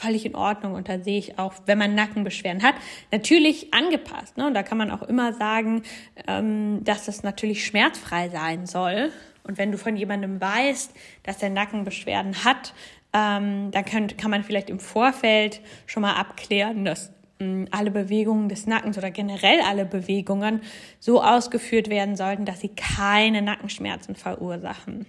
völlig 0.00 0.24
in 0.24 0.34
Ordnung 0.34 0.74
und 0.74 0.88
da 0.88 0.98
sehe 0.98 1.18
ich 1.18 1.38
auch, 1.38 1.54
wenn 1.66 1.78
man 1.78 1.94
Nackenbeschwerden 1.94 2.62
hat, 2.62 2.74
natürlich 3.12 3.72
angepasst. 3.74 4.36
Ne? 4.36 4.46
Und 4.46 4.54
da 4.54 4.62
kann 4.62 4.78
man 4.78 4.90
auch 4.90 5.02
immer 5.02 5.32
sagen, 5.32 5.82
ähm, 6.26 6.82
dass 6.84 7.06
das 7.06 7.22
natürlich 7.22 7.64
schmerzfrei 7.64 8.28
sein 8.28 8.66
soll. 8.66 9.12
Und 9.42 9.58
wenn 9.58 9.72
du 9.72 9.78
von 9.78 9.96
jemandem 9.96 10.40
weißt, 10.40 10.94
dass 11.22 11.42
er 11.42 11.50
Nackenbeschwerden 11.50 12.44
hat, 12.44 12.74
ähm, 13.12 13.70
dann 13.72 13.84
kann, 13.84 14.06
kann 14.16 14.30
man 14.30 14.44
vielleicht 14.44 14.70
im 14.70 14.80
Vorfeld 14.80 15.60
schon 15.86 16.02
mal 16.02 16.14
abklären, 16.14 16.84
dass 16.84 17.12
ähm, 17.40 17.66
alle 17.70 17.90
Bewegungen 17.90 18.48
des 18.48 18.66
Nackens 18.66 18.96
oder 18.96 19.10
generell 19.10 19.60
alle 19.62 19.84
Bewegungen 19.84 20.60
so 21.00 21.22
ausgeführt 21.22 21.90
werden 21.90 22.16
sollten, 22.16 22.44
dass 22.44 22.60
sie 22.60 22.68
keine 22.68 23.42
Nackenschmerzen 23.42 24.14
verursachen. 24.14 25.06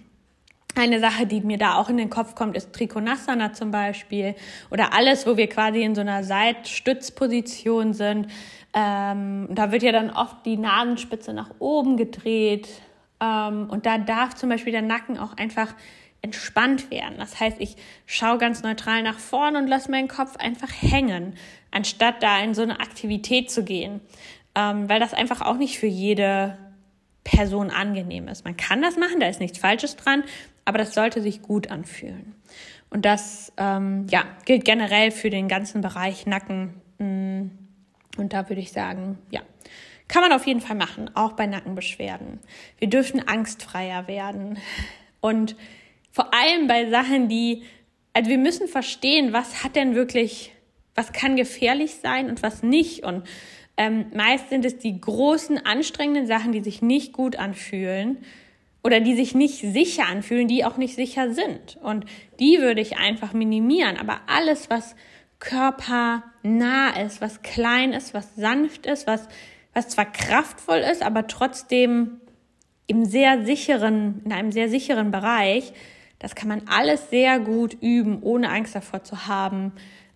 Eine 0.74 1.00
Sache, 1.00 1.26
die 1.26 1.42
mir 1.42 1.58
da 1.58 1.76
auch 1.76 1.90
in 1.90 1.98
den 1.98 2.08
Kopf 2.08 2.34
kommt, 2.34 2.56
ist 2.56 2.72
Trikonasana 2.72 3.52
zum 3.52 3.70
Beispiel 3.70 4.34
oder 4.70 4.94
alles, 4.94 5.26
wo 5.26 5.36
wir 5.36 5.46
quasi 5.48 5.82
in 5.82 5.94
so 5.94 6.00
einer 6.00 6.24
Seitstützposition 6.24 7.92
sind. 7.92 8.28
Ähm, 8.72 9.48
da 9.50 9.70
wird 9.70 9.82
ja 9.82 9.92
dann 9.92 10.10
oft 10.10 10.46
die 10.46 10.56
Nasenspitze 10.56 11.34
nach 11.34 11.50
oben 11.58 11.98
gedreht 11.98 12.68
ähm, 13.20 13.68
und 13.70 13.84
da 13.84 13.98
darf 13.98 14.34
zum 14.34 14.48
Beispiel 14.48 14.72
der 14.72 14.80
Nacken 14.80 15.18
auch 15.18 15.36
einfach 15.36 15.74
entspannt 16.22 16.90
werden. 16.90 17.16
Das 17.18 17.38
heißt, 17.38 17.60
ich 17.60 17.76
schaue 18.06 18.38
ganz 18.38 18.62
neutral 18.62 19.02
nach 19.02 19.18
vorn 19.18 19.56
und 19.56 19.66
lasse 19.66 19.90
meinen 19.90 20.08
Kopf 20.08 20.36
einfach 20.36 20.70
hängen, 20.80 21.34
anstatt 21.70 22.22
da 22.22 22.40
in 22.40 22.54
so 22.54 22.62
eine 22.62 22.80
Aktivität 22.80 23.50
zu 23.50 23.62
gehen, 23.64 24.00
ähm, 24.54 24.88
weil 24.88 25.00
das 25.00 25.12
einfach 25.12 25.42
auch 25.42 25.56
nicht 25.58 25.78
für 25.78 25.86
jede 25.86 26.56
Person 27.24 27.70
angenehm 27.70 28.28
ist. 28.28 28.44
Man 28.44 28.56
kann 28.56 28.82
das 28.82 28.96
machen, 28.96 29.20
da 29.20 29.26
ist 29.26 29.40
nichts 29.40 29.58
Falsches 29.58 29.96
dran, 29.96 30.24
aber 30.64 30.78
das 30.78 30.94
sollte 30.94 31.22
sich 31.22 31.42
gut 31.42 31.70
anfühlen. 31.70 32.34
Und 32.90 33.04
das 33.04 33.52
ähm, 33.56 34.06
ja, 34.10 34.24
gilt 34.44 34.64
generell 34.64 35.10
für 35.10 35.30
den 35.30 35.48
ganzen 35.48 35.80
Bereich 35.80 36.26
Nacken. 36.26 36.74
Mm, 36.98 37.50
und 38.18 38.32
da 38.32 38.48
würde 38.48 38.60
ich 38.60 38.72
sagen, 38.72 39.18
ja, 39.30 39.40
kann 40.08 40.22
man 40.22 40.32
auf 40.32 40.46
jeden 40.46 40.60
Fall 40.60 40.76
machen, 40.76 41.10
auch 41.14 41.32
bei 41.32 41.46
Nackenbeschwerden. 41.46 42.40
Wir 42.78 42.88
dürfen 42.88 43.26
angstfreier 43.26 44.08
werden. 44.08 44.58
Und 45.20 45.56
vor 46.10 46.34
allem 46.34 46.66
bei 46.66 46.90
Sachen, 46.90 47.28
die, 47.28 47.62
also 48.12 48.28
wir 48.28 48.38
müssen 48.38 48.68
verstehen, 48.68 49.32
was 49.32 49.64
hat 49.64 49.74
denn 49.74 49.94
wirklich, 49.94 50.52
was 50.94 51.14
kann 51.14 51.36
gefährlich 51.36 51.94
sein 51.94 52.28
und 52.28 52.42
was 52.42 52.62
nicht. 52.62 53.04
Und 53.04 53.26
ähm, 53.78 54.06
meist 54.14 54.50
sind 54.50 54.66
es 54.66 54.76
die 54.76 55.00
großen, 55.00 55.64
anstrengenden 55.64 56.26
Sachen, 56.26 56.52
die 56.52 56.60
sich 56.60 56.82
nicht 56.82 57.14
gut 57.14 57.36
anfühlen 57.36 58.18
oder 58.82 59.00
die 59.00 59.14
sich 59.14 59.34
nicht 59.34 59.60
sicher 59.60 60.06
anfühlen, 60.06 60.48
die 60.48 60.64
auch 60.64 60.76
nicht 60.76 60.94
sicher 60.94 61.32
sind. 61.32 61.78
Und 61.82 62.04
die 62.40 62.58
würde 62.60 62.80
ich 62.80 62.96
einfach 62.96 63.32
minimieren. 63.32 63.96
Aber 63.96 64.20
alles, 64.26 64.70
was 64.70 64.96
körpernah 65.38 66.90
ist, 67.04 67.20
was 67.20 67.42
klein 67.42 67.92
ist, 67.92 68.14
was 68.14 68.34
sanft 68.36 68.86
ist, 68.86 69.06
was, 69.06 69.28
was 69.72 69.88
zwar 69.88 70.06
kraftvoll 70.06 70.78
ist, 70.78 71.02
aber 71.02 71.26
trotzdem 71.26 72.20
im 72.86 73.04
sehr 73.04 73.44
sicheren, 73.44 74.22
in 74.24 74.32
einem 74.32 74.52
sehr 74.52 74.68
sicheren 74.68 75.10
Bereich, 75.10 75.72
das 76.18 76.34
kann 76.34 76.48
man 76.48 76.62
alles 76.68 77.10
sehr 77.10 77.40
gut 77.40 77.76
üben, 77.80 78.22
ohne 78.22 78.50
Angst 78.50 78.74
davor 78.74 79.02
zu 79.02 79.26
haben. 79.26 79.72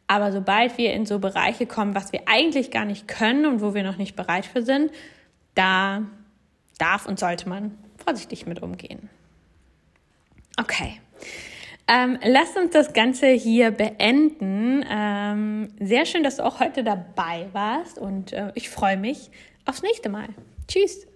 Aber 0.06 0.30
sobald 0.30 0.78
wir 0.78 0.92
in 0.92 1.06
so 1.06 1.18
Bereiche 1.18 1.66
kommen, 1.66 1.96
was 1.96 2.12
wir 2.12 2.22
eigentlich 2.26 2.70
gar 2.70 2.84
nicht 2.84 3.08
können 3.08 3.46
und 3.46 3.60
wo 3.60 3.74
wir 3.74 3.82
noch 3.82 3.96
nicht 3.96 4.14
bereit 4.14 4.46
für 4.46 4.62
sind, 4.62 4.92
da 5.54 6.02
darf 6.78 7.06
und 7.06 7.18
sollte 7.18 7.48
man 7.48 7.76
vorsichtig 8.06 8.46
mit 8.46 8.62
umgehen. 8.62 9.10
Okay. 10.58 11.00
Ähm, 11.88 12.18
lasst 12.24 12.56
uns 12.56 12.72
das 12.72 12.92
Ganze 12.92 13.28
hier 13.28 13.70
beenden. 13.70 14.84
Ähm, 14.88 15.68
sehr 15.78 16.06
schön, 16.06 16.22
dass 16.22 16.36
du 16.36 16.44
auch 16.44 16.60
heute 16.60 16.82
dabei 16.82 17.48
warst 17.52 17.98
und 17.98 18.32
äh, 18.32 18.50
ich 18.54 18.70
freue 18.70 18.96
mich 18.96 19.30
aufs 19.66 19.82
nächste 19.82 20.08
Mal. 20.08 20.28
Tschüss. 20.66 21.06